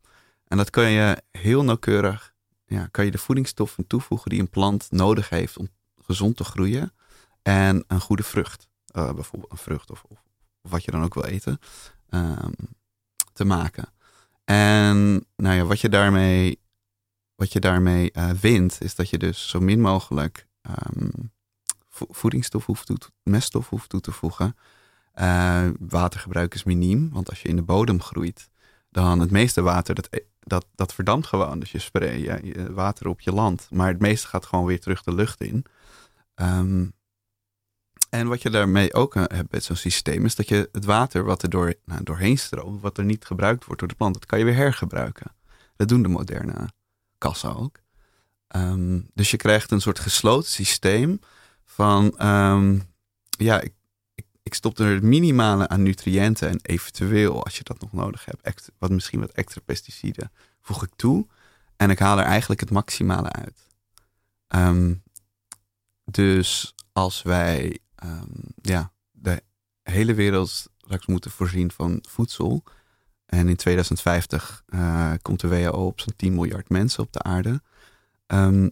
[0.48, 2.34] En dat kan je heel nauwkeurig,
[2.66, 5.70] ja, kan je de voedingsstoffen toevoegen die een plant nodig heeft om
[6.02, 6.94] gezond te groeien.
[7.42, 10.18] En een goede vrucht, uh, bijvoorbeeld een vrucht of, of,
[10.62, 11.60] wat je dan ook wil eten,
[12.10, 12.54] um,
[13.34, 13.94] te maken.
[14.46, 16.60] En nou ja, wat je daarmee
[17.38, 21.32] wat je daarmee uh, wint, is dat je dus zo min mogelijk um,
[21.90, 24.56] voedingsstof hoeft toe, meststof hoeft toe te voegen.
[25.16, 28.50] Uh, watergebruik is miniem, want als je in de bodem groeit,
[28.90, 31.60] dan het meeste water, dat, e-, dat, dat verdampt gewoon.
[31.60, 35.04] Dus je spray je water op je land, maar het meeste gaat gewoon weer terug
[35.04, 35.66] de lucht in.
[36.36, 36.94] Um,
[38.10, 41.24] en wat je daarmee ook uh, hebt met zo'n systeem, is dat je het water
[41.24, 44.26] wat er door, nou, doorheen stroomt, wat er niet gebruikt wordt door de plant, dat
[44.26, 45.36] kan je weer hergebruiken.
[45.76, 46.70] Dat doen de moderne
[47.18, 47.80] kassa ook.
[48.56, 51.20] Um, dus je krijgt een soort gesloten systeem
[51.64, 52.84] van, um,
[53.30, 53.74] ja, ik,
[54.44, 58.70] ik, stop er het minimale aan nutriënten en eventueel, als je dat nog nodig hebt,
[58.78, 61.28] wat, misschien wat extra pesticiden, voeg ik toe.
[61.76, 63.68] En ik haal er eigenlijk het maximale uit.
[64.56, 65.04] Um,
[66.12, 67.80] dus als wij
[68.62, 69.44] ja, de
[69.84, 72.64] hele wereld straks moeten voorzien van voedsel,
[73.28, 77.22] en in 2050 uh, eh, komt de WHO op zo'n 10 miljard mensen op de
[77.22, 77.62] aarde.
[78.28, 78.72] Um,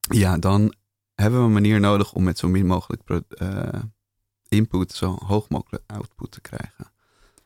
[0.00, 0.74] ja, dan
[1.14, 3.68] hebben we een manier nodig om met zo min mogelijk uh,
[4.48, 6.92] input zo hoog mogelijk output te krijgen.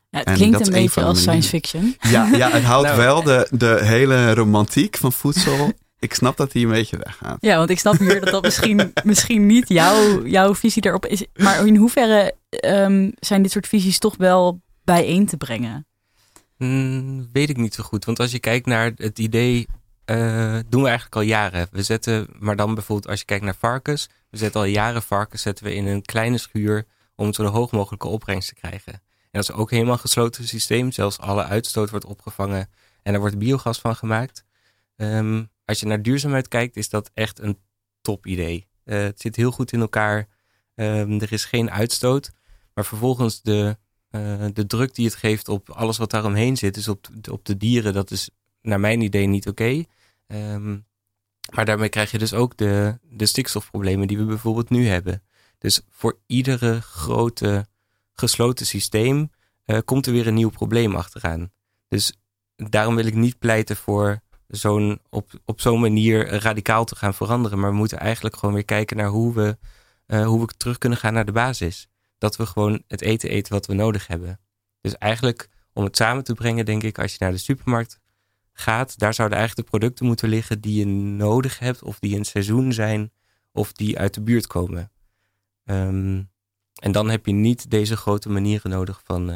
[0.09, 1.95] Ja, het klinkt een beetje als science fiction.
[1.99, 5.71] Ja, ja het houdt nou, wel de, de hele romantiek van voedsel.
[5.99, 7.37] ik snap dat die een beetje weggaat.
[7.39, 11.25] Ja, want ik snap hier dat dat misschien, misschien niet jouw, jouw visie daarop is.
[11.35, 15.85] Maar in hoeverre um, zijn dit soort visies toch wel bijeen te brengen?
[16.61, 18.05] Hmm, weet ik niet zo goed.
[18.05, 19.67] Want als je kijkt naar het idee,
[20.05, 21.67] uh, doen we eigenlijk al jaren.
[21.71, 24.09] We zetten, maar dan bijvoorbeeld als je kijkt naar varkens.
[24.29, 26.85] We zetten al jaren varkens zetten we in een kleine schuur
[27.15, 28.93] om zo hoog mogelijke opbrengst te krijgen.
[28.93, 29.01] En
[29.31, 30.91] dat is ook helemaal een gesloten systeem.
[30.91, 32.69] Zelfs alle uitstoot wordt opgevangen
[33.03, 34.45] en er wordt biogas van gemaakt.
[34.95, 37.57] Um, als je naar duurzaamheid kijkt, is dat echt een
[38.01, 38.67] top idee.
[38.83, 40.27] Eh, het zit heel goed in elkaar.
[40.75, 42.31] Ehm, er is geen uitstoot.
[42.73, 43.77] Maar vervolgens de,
[44.11, 47.57] eh, de druk die het geeft op alles wat daaromheen zit, dus op, op de
[47.57, 48.29] dieren, dat is
[48.61, 49.83] naar mijn idee niet oké.
[50.27, 50.77] Ehm,
[51.53, 55.23] maar daarmee krijg je dus ook de, de stikstofproblemen die we bijvoorbeeld nu hebben.
[55.57, 57.65] Dus voor iedere grote
[58.13, 59.31] gesloten systeem
[59.65, 61.51] uh, komt er weer een nieuw probleem achteraan.
[61.87, 62.13] Dus
[62.55, 67.59] daarom wil ik niet pleiten voor zo'n op, op zo'n manier radicaal te gaan veranderen.
[67.59, 69.57] Maar we moeten eigenlijk gewoon weer kijken naar hoe we,
[70.07, 71.87] uh, hoe we terug kunnen gaan naar de basis.
[72.21, 74.39] Dat we gewoon het eten eten wat we nodig hebben.
[74.81, 77.99] Dus eigenlijk om het samen te brengen, denk ik, als je naar de supermarkt
[78.53, 82.25] gaat, daar zouden eigenlijk de producten moeten liggen die je nodig hebt, of die in
[82.25, 83.11] seizoen zijn,
[83.51, 84.91] of die uit de buurt komen.
[85.65, 86.29] Um,
[86.81, 89.35] en dan heb je niet deze grote manieren nodig van, uh,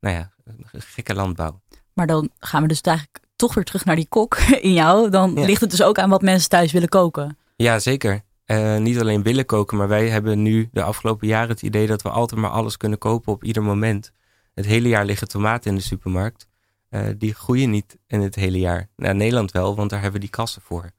[0.00, 0.32] nou ja,
[0.72, 1.60] gekke landbouw.
[1.92, 5.10] Maar dan gaan we dus eigenlijk toch weer terug naar die kok in jou.
[5.10, 7.38] Dan ligt het dus ook aan wat mensen thuis willen koken.
[7.56, 8.22] Ja, zeker.
[8.46, 12.02] Uh, niet alleen willen koken, maar wij hebben nu de afgelopen jaren het idee dat
[12.02, 14.12] we altijd maar alles kunnen kopen op ieder moment.
[14.54, 16.48] Het hele jaar liggen tomaten in de supermarkt.
[16.90, 18.88] Uh, die groeien niet in het hele jaar.
[18.96, 20.90] Nou, Nederland wel, want daar hebben we die kassen voor.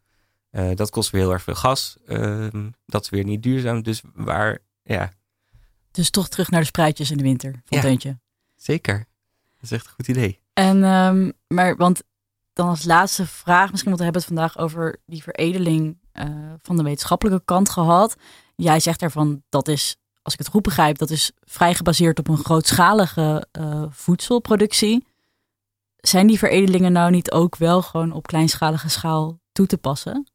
[0.52, 1.98] Uh, dat kost weer heel erg veel gas.
[2.08, 3.84] Ehm, dat is weer niet duurzaam.
[3.84, 5.12] Dus waar, ja.
[5.92, 8.10] Dus toch terug naar de spruitjes in de winter, fonteintje.
[8.10, 8.20] Ja,
[8.56, 8.98] zeker.
[9.56, 10.40] Dat is echt een goed idee.
[10.54, 12.04] En, um, maar, want
[12.54, 16.78] dan als laatste vraag, misschien want we hebben het vandaag over die veredeling uh, van
[16.78, 18.16] de wetenschappelijke kant gehad.
[18.56, 22.28] Jij zegt ervan, dat is, als ik het goed begrijp, dat is vrij gebaseerd op
[22.28, 25.06] een grootschalige uh, voedselproductie.
[25.98, 30.28] Zijn die veredelingen nou niet ook wel gewoon op kleinschalige schaal toe te passen?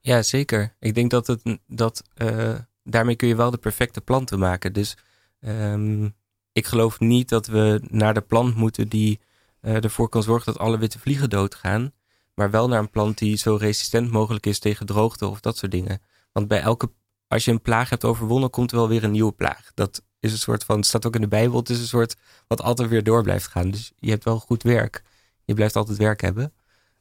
[0.00, 0.74] Ja, zeker.
[0.78, 4.72] Ik denk dat het dat uh, daarmee kun je wel de perfecte planten maken.
[4.72, 4.96] Dus
[5.40, 6.14] um,
[6.52, 9.20] ik geloof niet dat we naar de plant moeten die
[9.60, 11.92] ervoor kan zorgen dat alle witte vliegen doodgaan.
[12.38, 15.72] Maar wel naar een plant die zo resistent mogelijk is tegen droogte of dat soort
[15.72, 16.02] dingen.
[16.32, 16.90] Want bij elke,
[17.28, 19.70] als je een plaag hebt overwonnen, komt er wel weer een nieuwe plaag.
[19.74, 22.16] Dat is een soort van, staat ook in de Bijbel, het is een soort
[22.46, 23.70] wat altijd weer door blijft gaan.
[23.70, 25.02] Dus je hebt wel goed werk.
[25.44, 26.52] Je blijft altijd werk hebben.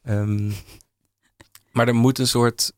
[0.04, 0.54] Um,
[1.74, 2.74] maar er moet een soort,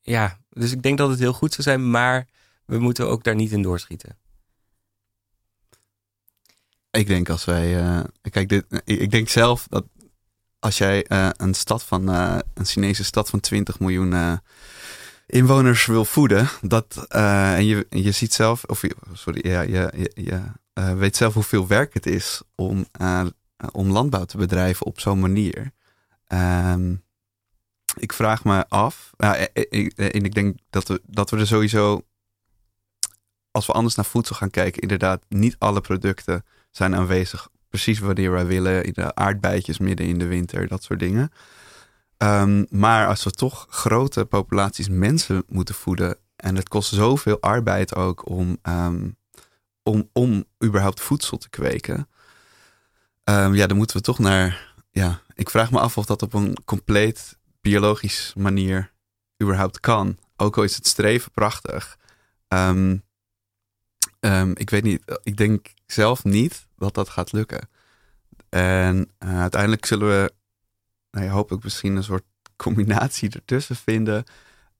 [0.00, 2.28] ja, dus ik denk dat het heel goed zou zijn, maar
[2.64, 4.18] we moeten ook daar niet in doorschieten.
[6.90, 9.84] Ik denk als wij, uh, kijk, dit, ik denk zelf dat
[10.62, 14.40] als jij uh, een stad van, uh, een Chinese stad van 20 miljoen
[15.26, 18.82] inwoners wil voeden, dat, en je, je ziet zelf, of
[19.12, 20.40] sorry, ja, je, je,
[20.96, 22.86] weet zelf hoeveel werk het is om,
[23.72, 25.72] om landbouw te bedrijven op zo'n manier.
[26.28, 27.02] Um,
[27.96, 32.02] ik vraag me af, en ik denk dat we, dat we er sowieso,
[33.50, 38.30] als we anders naar voedsel gaan kijken, inderdaad, niet alle producten zijn aanwezig precies wanneer
[38.30, 38.84] wij willen.
[38.84, 41.32] In de aardbeidjes midden in de winter, dat soort dingen.
[42.18, 46.16] Um, maar als we toch grote populaties mensen moeten voeden.
[46.36, 49.16] En het kost zoveel arbeid ook om, um,
[49.82, 52.08] om, om überhaupt voedsel te kweken.
[53.24, 54.74] Um, ja, dan moeten we toch naar.
[54.90, 58.92] Ja, ik vraag me af of dat op een compleet biologisch manier
[59.42, 60.18] überhaupt kan.
[60.36, 61.98] Ook al is het streven prachtig.
[64.54, 67.68] Ik weet niet, ik denk zelf niet dat dat gaat lukken.
[68.48, 70.32] En uh, uiteindelijk zullen we,
[71.10, 72.24] nou ja, hopelijk misschien een soort
[72.56, 74.24] combinatie ertussen vinden.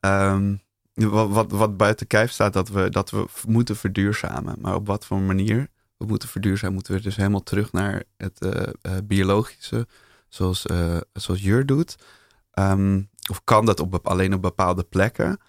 [0.00, 0.62] Um,
[0.94, 4.56] wat, wat, buiten kijf staat, dat we, dat we moeten verduurzamen.
[4.60, 8.44] Maar op wat voor manier we moeten verduurzamen, moeten we dus helemaal terug naar het
[8.44, 9.86] uh, uh, biologische,
[10.28, 10.66] zoals,
[11.12, 11.96] zoals Jur doet.
[12.54, 15.40] Um, of kan dat op, alleen op bepaalde plekken?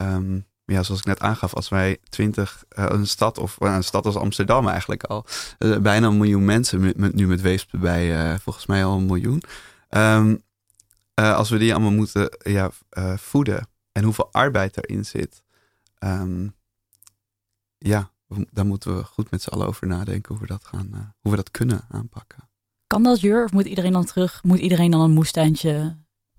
[0.00, 3.84] Um, ja, zoals ik net aangaf, als wij twintig, uh, een stad of uh, een
[3.84, 5.26] stad als Amsterdam eigenlijk al,
[5.58, 9.42] uh, bijna een miljoen mensen, met, nu met Weesp erbij, volgens mij al een miljoen.
[9.90, 10.42] Um,
[11.14, 12.70] als we die allemaal moeten ja,
[13.16, 15.42] voeden en hoeveel arbeid erin zit,
[15.98, 16.54] um,
[17.78, 18.10] ja,
[18.50, 21.36] daar moeten we goed met z'n allen over nadenken hoe we dat gaan, hoe we
[21.36, 22.48] dat kunnen aanpakken.
[22.86, 23.44] Kan dat, Jur?
[23.44, 24.42] Of moet iedereen dan terug?
[24.42, 25.96] Moet iedereen dan een moestuintje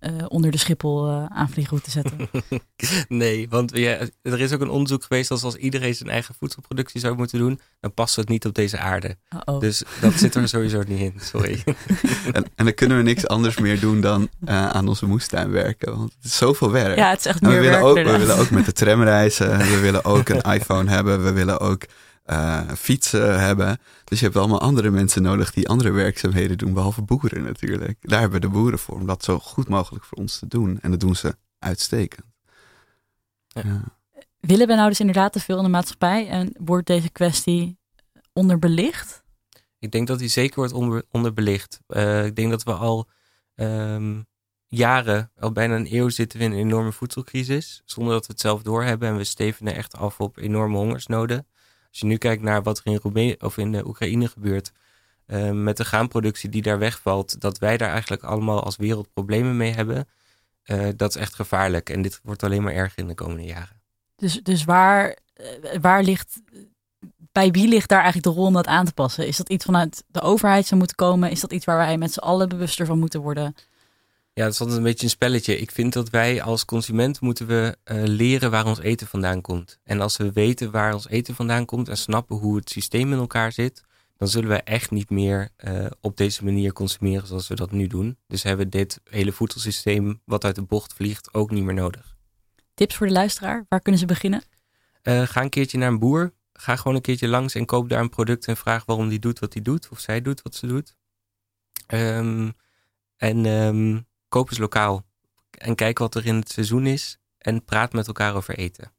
[0.07, 2.29] uh, onder de Schiphol uh, aanvliegroute zetten.
[3.07, 6.99] nee, want ja, er is ook een onderzoek geweest dat als iedereen zijn eigen voedselproductie
[6.99, 9.07] zou moeten doen, dan past het niet op deze aarde.
[9.07, 9.59] Uh -oh.
[9.59, 11.63] Dus dat zit er sowieso niet in, sorry.
[12.33, 15.97] en, en, dan kunnen we niks anders meer doen dan uh, aan onze moestuin werken,
[15.97, 16.97] want het is zoveel werk.
[16.97, 17.97] Ja, het is echt en meer we willen werk.
[17.97, 21.31] Ook, we willen ook met de tram reizen, we willen ook een iPhone hebben, we
[21.31, 21.85] willen ook
[22.25, 23.77] uh, fietsen hebben.
[24.03, 27.97] Dus je hebt allemaal andere mensen nodig die andere werkzaamheden doen, behalve boeren natuurlijk.
[28.01, 30.79] Daar hebben de boeren voor, om dat zo goed mogelijk voor ons te doen.
[30.81, 32.25] En dat doen ze uitstekend.
[33.47, 33.61] Ja.
[33.63, 33.83] Ja.
[34.39, 37.77] Willen we nou dus inderdaad te veel in de maatschappij en wordt deze kwestie
[38.33, 39.23] onderbelicht?
[39.79, 41.79] Ik denk dat die zeker wordt onder, onderbelicht.
[41.87, 43.09] Uh, ik denk dat we al
[43.55, 44.25] um,
[44.67, 47.81] jaren, al bijna een eeuw, zitten we in een enorme voedselcrisis.
[47.85, 49.09] Zonder dat we het zelf doorhebben.
[49.09, 51.47] En we stevenen echt af op enorme hongersnoden.
[51.95, 54.71] Als je nu kijkt naar wat er in, Roemenië, of in de Oekraïne gebeurt.
[55.27, 57.41] Uh, met de graanproductie die daar wegvalt.
[57.41, 60.07] Dat wij daar eigenlijk allemaal als wereld problemen mee hebben.
[60.65, 61.89] Uh, dat is echt gevaarlijk.
[61.89, 63.81] En dit wordt alleen maar erger in de komende jaren.
[64.15, 65.17] Dus, dus waar,
[65.81, 66.41] waar ligt
[67.31, 69.27] bij wie ligt daar eigenlijk de rol om dat aan te passen?
[69.27, 71.31] Is dat iets vanuit de overheid zou moeten komen?
[71.31, 73.55] Is dat iets waar wij met z'n allen bewuster van moeten worden?
[74.37, 75.57] Ja, dat is altijd een beetje een spelletje.
[75.57, 79.79] Ik vind dat wij als consument moeten we uh, leren waar ons eten vandaan komt.
[79.83, 83.17] En als we weten waar ons eten vandaan komt en snappen hoe het systeem in
[83.17, 83.83] elkaar zit,
[84.17, 87.87] dan zullen we echt niet meer uh, op deze manier consumeren zoals we dat nu
[87.87, 88.17] doen.
[88.27, 92.15] Dus hebben we dit hele voedselsysteem wat uit de bocht vliegt ook niet meer nodig.
[92.73, 94.43] Tips voor de luisteraar, waar kunnen ze beginnen?
[95.03, 98.01] Uh, ga een keertje naar een boer ga gewoon een keertje langs en koop daar
[98.01, 99.89] een product en vraag waarom die doet wat hij doet.
[99.89, 100.95] Of zij doet wat ze doet.
[101.93, 102.53] Um,
[103.17, 105.03] en um, koop eens lokaal.
[105.51, 107.17] En kijk wat er in het seizoen is.
[107.37, 108.91] En praat met elkaar over eten.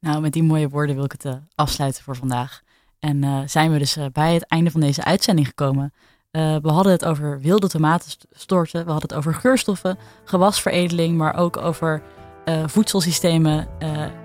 [0.00, 2.62] Nou, met die mooie woorden wil ik het uh, afsluiten voor vandaag.
[2.98, 5.92] En uh, zijn we dus uh, bij het einde van deze uitzending gekomen.
[6.30, 8.84] we hadden het over wilde tomatenstorten.
[8.84, 12.02] We hadden het over geurstoffen, gewasveredeling, maar ook over
[12.66, 13.68] voedselsystemen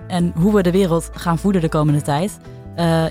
[0.08, 2.38] en hoe we de wereld gaan voeden de komende tijd.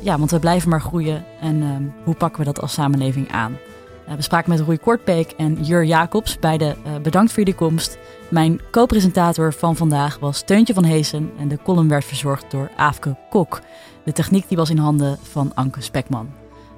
[0.03, 1.25] Ja, want we blijven maar groeien.
[1.41, 3.57] En uh, hoe pakken we dat als samenleving aan?
[4.09, 6.39] Uh, we spraken met Roy Kortbeek en Jur Jacobs.
[6.39, 7.99] Beide uh, bedankt voor jullie komst.
[8.31, 11.31] Mijn co-presentator van vandaag was Teuntje van Heesen.
[11.39, 13.61] En de column werd verzorgd door Aafke Kok.
[14.05, 16.31] De techniek die was in handen van Anke Spekman.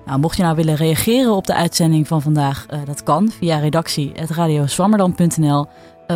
[0.06, 5.66] Nou, mocht je nou willen reageren op de uitzending van vandaag, dat kan via redactie.radioswammerdam.nl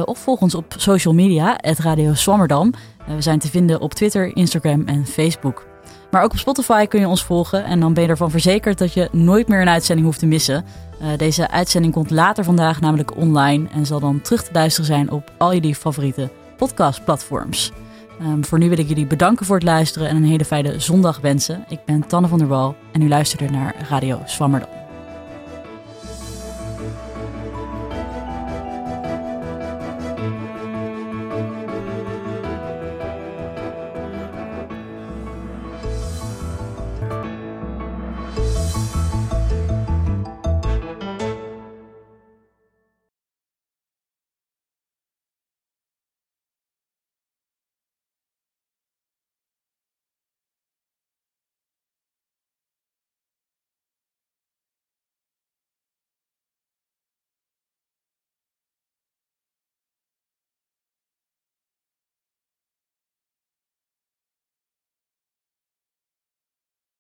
[0.05, 2.73] of volg ons op social media, Radio Swammerdam.
[3.07, 5.74] we zijn te vinden op Twitter, Instagram en Facebook.
[6.15, 8.93] Maar ook op Spotify kun je ons volgen en dan ben je ervan verzekerd dat
[8.93, 10.65] je nooit meer een uitzending hoeft te missen.
[11.03, 15.11] Uh, deze uitzending komt later vandaag namelijk online en zal dan terug te luisteren zijn
[15.11, 17.73] op al jullie favoriete podcastplatforms.
[18.23, 21.21] Um, voor nu wil ik jullie bedanken voor het luisteren en een hele fijne zondag
[21.21, 21.65] wensen.
[21.69, 24.84] Ik ben Tanne van der Wal en u luisterde naar Radio Swammerdam.